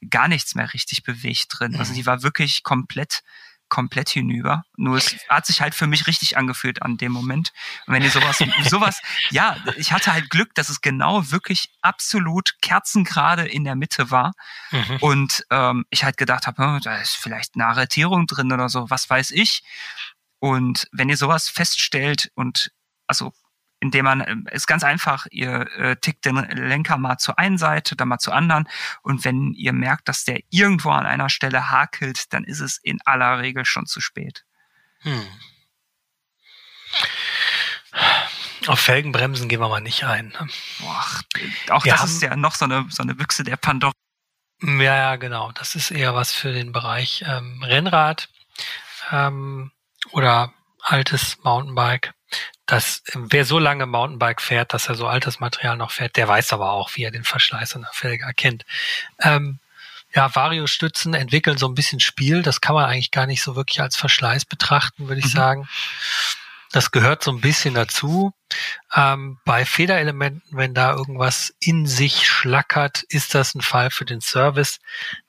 [0.10, 1.76] gar nichts mehr richtig bewegt drin.
[1.76, 1.96] Also mhm.
[1.96, 3.24] die war wirklich komplett
[3.70, 4.64] komplett hinüber.
[4.78, 7.52] Nur es hat sich halt für mich richtig angefühlt an dem Moment.
[7.86, 8.38] Und wenn ihr sowas,
[8.70, 14.12] sowas, ja, ich hatte halt Glück, dass es genau wirklich absolut kerzengerade in der Mitte
[14.12, 14.34] war.
[14.72, 14.98] Mhm.
[15.02, 18.90] Und ähm, ich halt gedacht habe, hm, da ist vielleicht eine Arretierung drin oder so,
[18.90, 19.64] was weiß ich.
[20.40, 22.72] Und wenn ihr sowas feststellt und
[23.08, 23.34] also
[23.80, 27.96] indem man, ähm, ist ganz einfach, ihr äh, tickt den Lenker mal zur einen Seite,
[27.96, 28.68] dann mal zur anderen.
[29.02, 33.00] Und wenn ihr merkt, dass der irgendwo an einer Stelle hakelt, dann ist es in
[33.06, 34.46] aller Regel schon zu spät.
[35.02, 35.28] Hm.
[38.66, 40.30] Auf Felgenbremsen gehen wir mal nicht ein.
[40.30, 40.48] Ne?
[40.80, 41.06] Boah,
[41.70, 43.94] auch wir das ist ja noch so eine, so eine Büchse der Pandora.
[44.62, 45.52] Ja, ja, genau.
[45.52, 48.28] Das ist eher was für den Bereich ähm, Rennrad
[49.12, 49.72] ähm,
[50.12, 52.14] oder altes Mountainbike
[52.66, 56.52] dass wer so lange Mountainbike fährt, dass er so altes Material noch fährt, der weiß
[56.52, 58.66] aber auch, wie er den Verschleiß an der Felge erkennt.
[59.22, 59.60] Ähm,
[60.14, 62.42] ja, Vario-Stützen entwickeln so ein bisschen Spiel.
[62.42, 65.38] Das kann man eigentlich gar nicht so wirklich als Verschleiß betrachten, würde ich mhm.
[65.38, 65.70] sagen.
[66.72, 68.34] Das gehört so ein bisschen dazu.
[68.94, 74.20] Ähm, bei Federelementen, wenn da irgendwas in sich schlackert, ist das ein Fall für den
[74.20, 74.80] Service.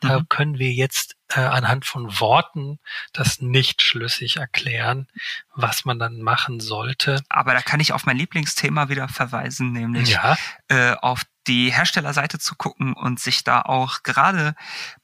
[0.00, 0.28] Da mhm.
[0.28, 2.78] können wir jetzt äh, anhand von Worten
[3.12, 5.08] das nicht schlüssig erklären,
[5.54, 7.22] was man dann machen sollte.
[7.28, 10.36] Aber da kann ich auf mein Lieblingsthema wieder verweisen, nämlich ja.
[10.68, 14.54] äh, auf die Herstellerseite zu gucken und sich da auch gerade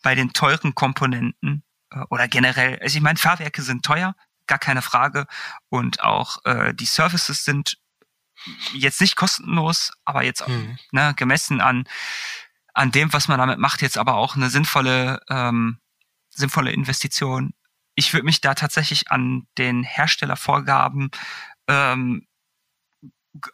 [0.02, 4.14] bei den teuren Komponenten äh, oder generell, also ich meine, Fahrwerke sind teuer,
[4.46, 5.26] gar keine Frage.
[5.68, 7.78] Und auch äh, die Services sind
[8.74, 10.78] jetzt nicht kostenlos, aber jetzt mhm.
[10.90, 11.84] ne, gemessen an
[12.74, 15.78] an dem, was man damit macht, jetzt aber auch eine sinnvolle ähm,
[16.34, 17.54] sinnvolle Investition.
[17.94, 21.10] Ich würde mich da tatsächlich an den Herstellervorgaben
[21.68, 22.26] ähm,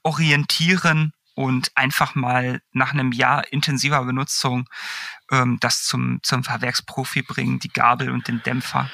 [0.03, 4.69] orientieren und einfach mal nach einem Jahr intensiver Benutzung
[5.31, 8.91] ähm, das zum, zum Fahrwerksprofi bringen, die Gabel und den Dämpfer.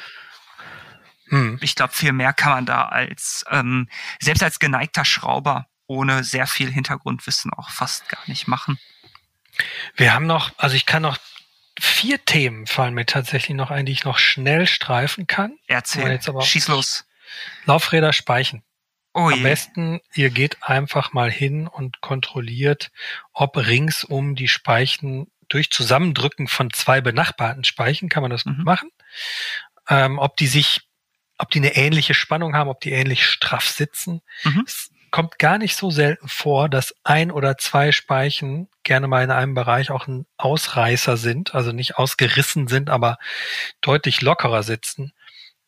[1.29, 1.59] Hm.
[1.61, 3.89] Ich glaube, viel mehr kann man da als, ähm,
[4.21, 8.79] selbst als geneigter Schrauber ohne sehr viel Hintergrundwissen auch fast gar nicht machen.
[9.97, 11.19] Wir haben noch, also ich kann noch
[11.79, 15.59] vier Themen fallen mir tatsächlich noch ein, die ich noch schnell streifen kann.
[15.67, 17.07] Erzähl, schieß los.
[17.65, 18.63] Laufräder speichen.
[19.13, 22.91] Oh Am besten, ihr geht einfach mal hin und kontrolliert,
[23.33, 28.63] ob ringsum die Speichen durch Zusammendrücken von zwei benachbarten Speichen kann man das mhm.
[28.65, 28.91] machen.
[29.89, 30.83] Ähm, ob die sich
[31.39, 34.23] ob die eine ähnliche Spannung haben, ob die ähnlich straff sitzen.
[34.45, 34.65] Mhm.
[34.67, 39.31] Es kommt gar nicht so selten vor, dass ein oder zwei Speichen gerne mal in
[39.31, 43.17] einem Bereich auch ein Ausreißer sind, also nicht ausgerissen sind, aber
[43.81, 45.15] deutlich lockerer sitzen.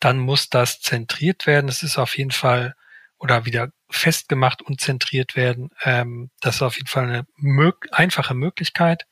[0.00, 1.70] Dann muss das zentriert werden.
[1.70, 2.74] Es ist auf jeden Fall
[3.18, 5.70] oder wieder festgemacht und zentriert werden.
[5.82, 9.06] Ähm, das ist auf jeden Fall eine mög einfache Möglichkeit,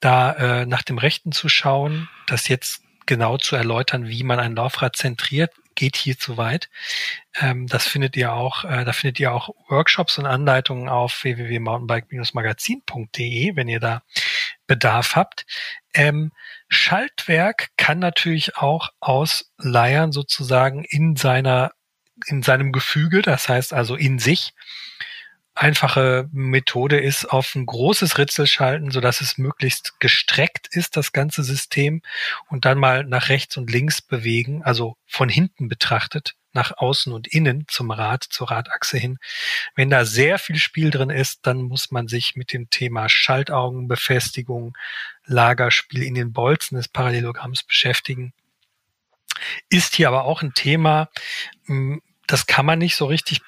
[0.00, 4.56] da äh, nach dem Rechten zu schauen, das jetzt genau zu erläutern, wie man ein
[4.56, 6.68] Laufrad zentriert geht hier zu weit.
[7.40, 13.56] Ähm, das findet ihr auch, äh, da findet ihr auch Workshops und Anleitungen auf www.mountainbike-magazin.de,
[13.56, 14.02] wenn ihr da
[14.66, 15.46] Bedarf habt.
[15.94, 16.32] Ähm,
[16.68, 21.72] Schaltwerk kann natürlich auch ausleiern sozusagen in seiner,
[22.26, 24.52] in seinem Gefüge, das heißt also in sich
[25.54, 31.12] einfache Methode ist, auf ein großes Ritzel schalten, so dass es möglichst gestreckt ist, das
[31.12, 32.02] ganze System,
[32.48, 37.28] und dann mal nach rechts und links bewegen, also von hinten betrachtet, nach außen und
[37.28, 39.18] innen zum Rad, zur Radachse hin.
[39.74, 44.76] Wenn da sehr viel Spiel drin ist, dann muss man sich mit dem Thema Schaltaugenbefestigung,
[45.24, 48.32] Lagerspiel in den Bolzen des Parallelogramms beschäftigen.
[49.68, 51.08] Ist hier aber auch ein Thema,
[51.66, 53.40] hm, das kann man nicht so richtig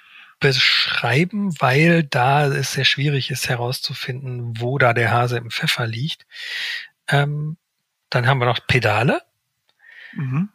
[0.44, 6.26] beschreiben, weil da es sehr schwierig ist herauszufinden, wo da der Hase im Pfeffer liegt.
[7.08, 7.56] Ähm,
[8.10, 9.22] dann haben wir noch Pedale.
[10.12, 10.50] Mhm.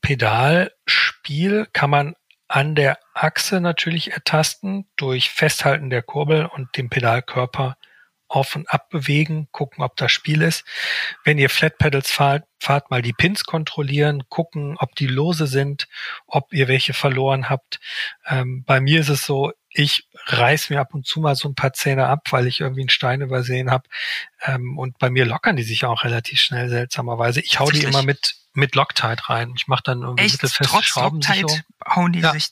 [0.00, 2.16] Pedalspiel kann man
[2.48, 7.76] an der Achse natürlich ertasten durch Festhalten der Kurbel und dem Pedalkörper
[8.28, 10.64] auf und ab bewegen, gucken, ob das Spiel ist.
[11.24, 15.88] Wenn ihr Flat Pedals fahrt, fahrt mal die Pins kontrollieren, gucken, ob die lose sind,
[16.26, 17.80] ob ihr welche verloren habt.
[18.26, 21.54] Ähm, bei mir ist es so, Ich reiß mir ab und zu mal so ein
[21.54, 23.88] paar Zähne ab, weil ich irgendwie einen Stein übersehen habe.
[24.42, 27.40] Ähm, und bei mir lockern die sich auch relativ schnell, seltsamerweise.
[27.40, 29.52] Ich hau die immer mit, mit Loctite rein.
[29.56, 30.34] Ich mache dann irgendwie Echt?
[30.34, 31.20] mittelfeste Trotz Schrauben.
[31.20, 32.32] Loctite hauen die Ja.
[32.32, 32.50] sich.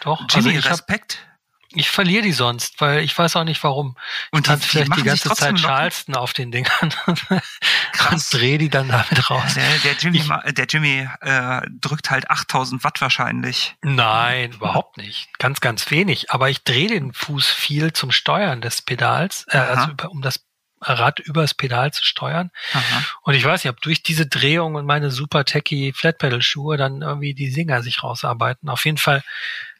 [0.00, 1.26] Doch, Jimmy, also ich, hab, Respekt.
[1.72, 3.96] Ich verliere die sonst, weil ich weiß auch nicht warum.
[4.30, 5.64] Und Tanz vielleicht die ganze Zeit Locken.
[5.64, 9.54] Charleston auf den Dingern und drehe die dann damit raus.
[9.54, 13.76] Der, der Jimmy, ma- der Jimmy äh, drückt halt 8000 Watt wahrscheinlich.
[13.82, 15.28] Nein, überhaupt nicht.
[15.38, 16.30] Ganz, ganz wenig.
[16.30, 20.44] Aber ich drehe den Fuß viel zum Steuern des Pedals, äh, also über, um das
[20.80, 22.50] Rad übers Pedal zu steuern.
[22.72, 23.02] Aha.
[23.22, 27.34] Und ich weiß nicht, ob durch diese Drehung und meine super techy Flatpedal-Schuhe dann irgendwie
[27.34, 28.68] die Singer sich rausarbeiten.
[28.68, 29.24] Auf jeden Fall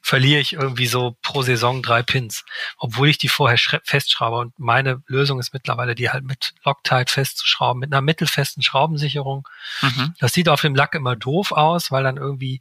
[0.03, 2.44] verliere ich irgendwie so pro Saison drei Pins,
[2.76, 4.36] obwohl ich die vorher festschraube.
[4.36, 9.46] Und meine Lösung ist mittlerweile, die halt mit Loctite festzuschrauben, mit einer mittelfesten Schraubensicherung.
[9.82, 10.14] Mhm.
[10.18, 12.61] Das sieht auf dem Lack immer doof aus, weil dann irgendwie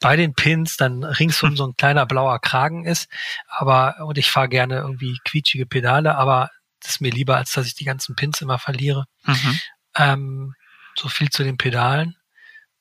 [0.00, 3.08] bei den Pins dann ringsum so ein kleiner blauer Kragen ist.
[3.48, 7.66] Aber, und ich fahre gerne irgendwie quietschige Pedale, aber das ist mir lieber, als dass
[7.66, 9.06] ich die ganzen Pins immer verliere.
[9.24, 9.60] Mhm.
[9.96, 10.54] Ähm,
[10.96, 12.16] so viel zu den Pedalen.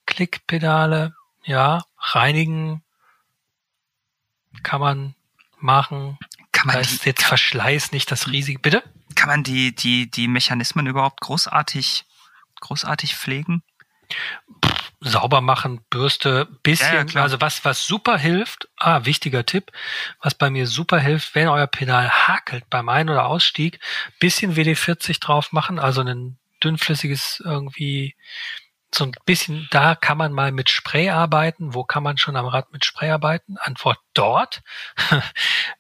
[0.06, 1.14] Klickpedale,
[1.46, 2.84] ja, reinigen
[4.62, 5.16] kann man
[5.58, 6.18] machen.
[6.52, 8.60] Kann Da man, ist die, jetzt Verschleiß nicht das riesige.
[8.60, 8.84] Bitte?
[9.16, 12.06] kann man die, die, die Mechanismen überhaupt großartig,
[12.62, 13.64] großartig pflegen?
[15.00, 19.72] sauber machen, Bürste, bisschen, Ja, also was, was super hilft, ah, wichtiger Tipp,
[20.22, 23.80] was bei mir super hilft, wenn euer Pedal hakelt beim Ein- oder Ausstieg,
[24.20, 28.16] bisschen WD-40 drauf machen, also ein dünnflüssiges irgendwie,
[28.96, 31.74] so ein bisschen, da kann man mal mit Spray arbeiten.
[31.74, 33.58] Wo kann man schon am Rad mit Spray arbeiten?
[33.58, 34.62] Antwort dort.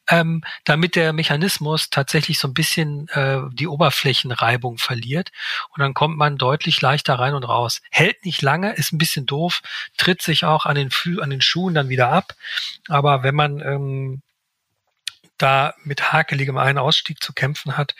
[0.09, 5.31] ähm, damit der Mechanismus tatsächlich so ein bisschen äh, die Oberflächenreibung verliert
[5.69, 7.81] und dann kommt man deutlich leichter rein und raus.
[7.91, 9.61] Hält nicht lange, ist ein bisschen doof,
[9.97, 12.33] tritt sich auch an den, Fü an den Schuhen dann wieder ab.
[12.87, 14.21] Aber wenn man ähm,
[15.37, 17.95] da mit hakeligem Ein-Ausstieg zu kämpfen hat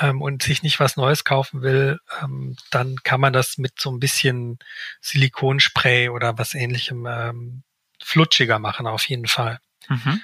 [0.00, 3.90] ähm, und sich nicht was Neues kaufen will, ähm, dann kann man das mit so
[3.90, 4.58] ein bisschen
[5.00, 7.62] Silikonspray oder was ähnlichem ähm,
[8.02, 9.58] flutschiger machen, auf jeden Fall.
[9.88, 10.22] Mhm.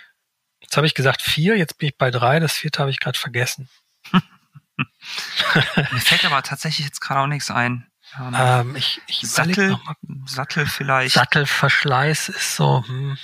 [0.61, 3.19] Jetzt habe ich gesagt vier, jetzt bin ich bei drei, das vierte habe ich gerade
[3.19, 3.69] vergessen.
[4.77, 7.87] Mir fällt aber tatsächlich jetzt gerade auch nichts ein.
[8.19, 9.95] Ähm, Ähm, ich ich Sattel, noch mal.
[10.27, 11.15] Sattel vielleicht.
[11.15, 13.19] Sattelverschleiß ist so hm,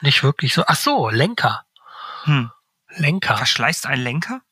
[0.00, 0.64] nicht wirklich so.
[0.66, 1.64] Ach so, Lenker.
[2.24, 2.50] Hm.
[2.88, 3.36] Lenker.
[3.36, 4.42] Verschleißt ein Lenker?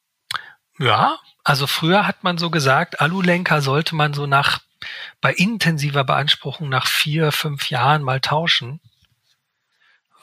[0.79, 4.61] Ja, also früher hat man so gesagt, Alulenker sollte man so nach
[5.20, 8.81] bei intensiver Beanspruchung nach vier, fünf Jahren mal tauschen,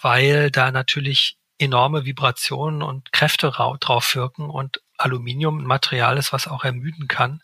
[0.01, 6.33] weil da natürlich enorme Vibrationen und Kräfte rau- drauf wirken und Aluminium ein Material ist,
[6.33, 7.41] was auch ermüden kann.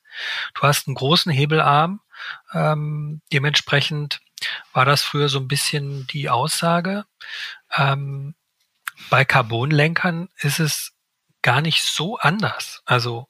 [0.54, 2.02] Du hast einen großen Hebelarm,
[2.54, 4.20] ähm, dementsprechend
[4.74, 7.06] war das früher so ein bisschen die Aussage.
[7.76, 8.36] Ähm,
[9.10, 10.95] bei Carbonlenkern ist es
[11.46, 12.82] gar nicht so anders.
[12.86, 13.28] Also,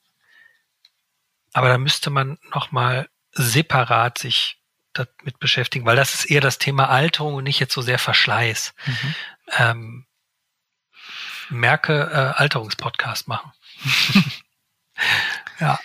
[1.52, 4.62] aber da müsste man noch mal separat sich
[4.94, 8.74] damit beschäftigen, weil das ist eher das Thema Alterung und nicht jetzt so sehr Verschleiß.
[8.86, 9.16] Mhm.
[9.58, 10.06] Ähm,
[11.50, 13.52] merke äh, Alterungspodcast machen.
[15.60, 15.78] ja,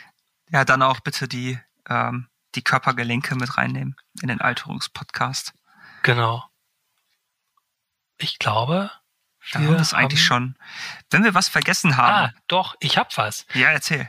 [0.53, 1.59] Ja, dann auch bitte die,
[1.89, 5.53] ähm, die Körpergelenke mit reinnehmen in den Alterungspodcast.
[6.05, 6.45] genau.
[8.19, 8.93] Ich glaube,
[9.53, 10.57] Da haben wir es eigentlich schon.
[11.11, 12.35] Wenn wir was vergessen Ah, haben.
[12.49, 13.47] doch, ich hab was.
[13.55, 14.09] Ja, erzähl.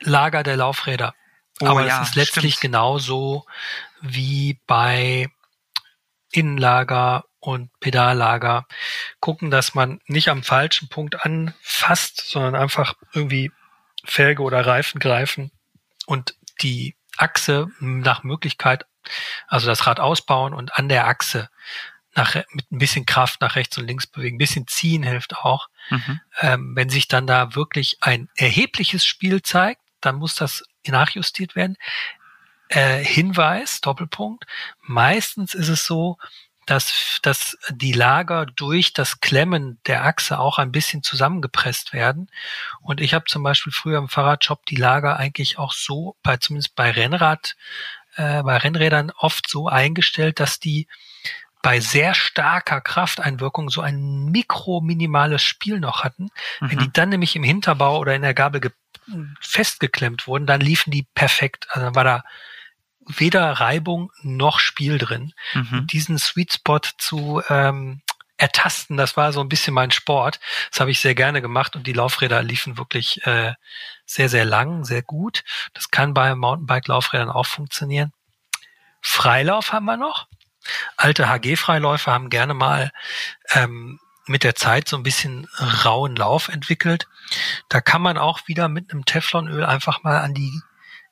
[0.00, 1.14] Lager der Laufräder.
[1.60, 2.72] Oh Aber ja, es ist letztlich stimmt.
[2.72, 3.44] genauso
[4.00, 5.28] wie bei
[6.32, 8.66] Innenlager und Pedallager.
[9.20, 13.50] Gucken, dass man nicht am falschen Punkt anfasst, sondern einfach irgendwie
[14.04, 15.50] Felge oder Reifen greifen
[16.06, 18.86] und die Achse nach Möglichkeit,
[19.48, 21.48] also das Rad ausbauen und an der Achse
[22.18, 24.36] nach, mit ein bisschen Kraft nach rechts und links bewegen.
[24.36, 26.20] Ein bisschen ziehen hilft auch Mhm.
[26.40, 31.76] ähm, wenn sich dann da wirklich ein erhebliches Spiel zeigt, dann muss das nachjustiert werden.
[32.68, 34.44] Äh, Hinweis, Doppelpunkt.
[34.82, 36.18] Meistens ist es so,
[36.66, 42.30] dass, dass die Lager durch das Klemmen der Achse auch ein bisschen zusammengepresst werden.
[42.82, 46.74] Und ich habe zum Beispiel früher im Fahrradshop die Lager eigentlich auch so, bei, zumindest
[46.74, 47.56] bei Rennrad,
[48.16, 50.86] äh, bei Rennrädern oft so eingestellt, dass die
[51.68, 56.30] bei sehr starker Krafteinwirkung so ein mikro-minimales Spiel noch hatten.
[56.60, 56.92] Wenn die Mhm.
[56.94, 58.72] dann nämlich im Hinterbau oder in der Gabel ge-
[59.38, 61.66] festgeklemmt wurden, dann liefen die perfekt.
[61.68, 62.24] Also dann war da
[63.06, 65.34] weder Reibung noch Spiel drin.
[65.52, 65.86] Mhm.
[65.88, 68.00] Diesen Sweet Spot zu ähm,
[68.38, 70.40] ertasten, das war so ein bisschen mein Sport.
[70.70, 73.52] Das habe ich sehr gerne gemacht und die Laufräder liefen wirklich äh,
[74.06, 75.44] sehr, sehr lang, sehr gut.
[75.74, 78.14] Das kann bei Mountainbike-Laufrädern auch funktionieren.
[79.02, 80.28] Freilauf haben wir noch.
[80.96, 82.92] Alte HG-Freiläufer haben gerne mal
[83.50, 85.48] ähm, mit der Zeit so ein bisschen
[85.84, 87.08] rauen Lauf entwickelt.
[87.68, 90.60] Da kann man auch wieder mit einem Teflonöl einfach mal an die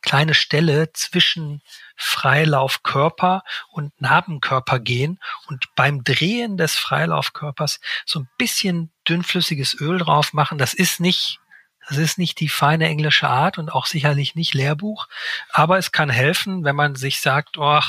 [0.02, 1.62] kleine Stelle zwischen
[1.96, 5.18] Freilaufkörper und Narbenkörper gehen
[5.48, 10.58] und beim Drehen des Freilaufkörpers so ein bisschen dünnflüssiges Öl drauf machen.
[10.58, 11.40] Das ist nicht
[11.88, 15.06] das ist nicht die feine englische Art und auch sicherlich nicht Lehrbuch,
[15.50, 17.80] aber es kann helfen, wenn man sich sagt, oh,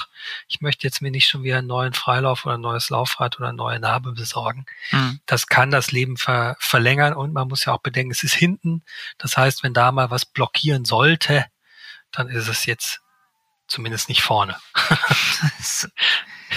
[0.48, 3.50] ich möchte jetzt mir nicht schon wieder einen neuen Freilauf oder ein neues Laufrad oder
[3.50, 4.66] eine neue Narbe besorgen.
[4.92, 5.20] Mhm.
[5.26, 8.84] Das kann das Leben ver verlängern und man muss ja auch bedenken, es ist hinten.
[9.18, 11.46] Das heißt, wenn da mal was blockieren sollte,
[12.12, 13.02] dann ist es jetzt
[13.68, 14.58] zumindest nicht vorne.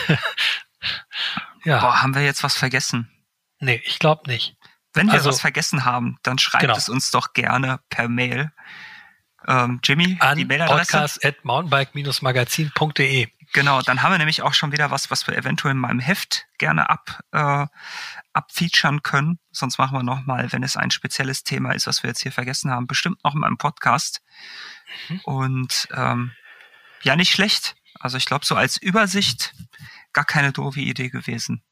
[1.65, 1.81] ja.
[1.81, 3.11] Boah, haben wir jetzt was vergessen?
[3.61, 4.57] Nee, ich glaube nicht.
[4.93, 6.77] Wenn wir also, was vergessen haben, dann schreibt genau.
[6.77, 8.53] es uns doch gerne per Mail.
[9.47, 10.93] Ähm, Jimmy, An die Mailadresse?
[10.93, 15.73] podcast at mountainbike-magazin.de Genau, dann haben wir nämlich auch schon wieder was, was wir eventuell
[15.73, 17.67] in meinem Heft gerne ab, äh,
[18.33, 19.41] abfeaturen können.
[19.51, 22.71] Sonst machen wir nochmal, wenn es ein spezielles Thema ist, was wir jetzt hier vergessen
[22.71, 24.23] haben, bestimmt noch in meinem Podcast.
[25.09, 25.21] Mhm.
[25.25, 26.33] Und ähm,
[27.03, 27.75] ja, nicht schlecht.
[27.99, 29.53] Also ich glaube, so als Übersicht
[30.13, 31.63] gar keine doofe Idee gewesen.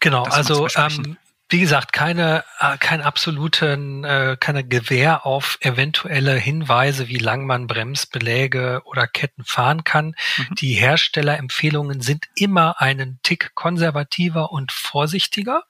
[0.00, 1.16] Genau, also ähm,
[1.48, 7.68] wie gesagt, keine, äh, kein absoluten, äh, keine Gewähr auf eventuelle Hinweise, wie lang man
[7.68, 10.16] Bremsbeläge oder Ketten fahren kann.
[10.36, 10.54] Mhm.
[10.56, 15.62] Die Herstellerempfehlungen sind immer einen Tick konservativer und vorsichtiger.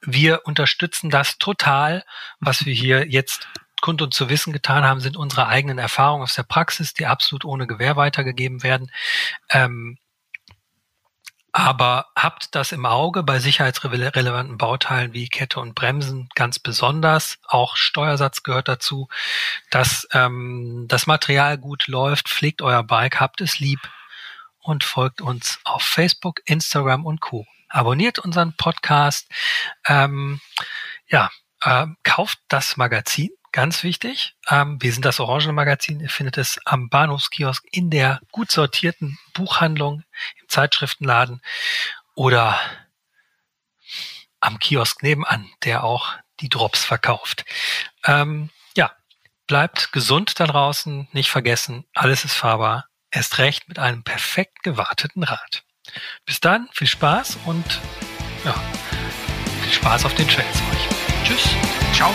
[0.00, 2.04] Wir unterstützen das total.
[2.40, 3.46] Was wir hier jetzt
[3.80, 7.44] kund und zu wissen getan haben, sind unsere eigenen Erfahrungen aus der Praxis, die absolut
[7.44, 8.90] ohne Gewähr weitergegeben werden.
[9.50, 9.98] Ähm,
[11.58, 17.40] aber habt das im Auge bei sicherheitsrelevanten Bauteilen wie Kette und Bremsen ganz besonders.
[17.48, 19.08] Auch Steuersatz gehört dazu.
[19.68, 23.80] Dass ähm, das Material gut läuft, pflegt euer Bike, habt es lieb
[24.60, 27.44] und folgt uns auf Facebook, Instagram und Co.
[27.68, 29.28] Abonniert unseren Podcast.
[29.84, 30.40] Ähm,
[31.08, 31.28] ja,
[31.62, 36.00] äh, kauft das Magazin Ganz wichtig, ähm, wir sind das Orangenmagazin.
[36.00, 40.04] Ihr findet es am Bahnhofskiosk in der gut sortierten Buchhandlung,
[40.40, 41.40] im Zeitschriftenladen
[42.14, 42.58] oder
[44.40, 47.44] am Kiosk nebenan, der auch die Drops verkauft.
[48.04, 48.92] Ähm, ja,
[49.46, 55.24] bleibt gesund da draußen, nicht vergessen, alles ist fahrbar, erst recht mit einem perfekt gewarteten
[55.24, 55.64] Rad.
[56.26, 57.80] Bis dann, viel Spaß und
[58.44, 58.54] ja,
[59.62, 60.88] viel Spaß auf den Trails euch.
[61.24, 61.48] Tschüss,
[61.94, 62.14] ciao.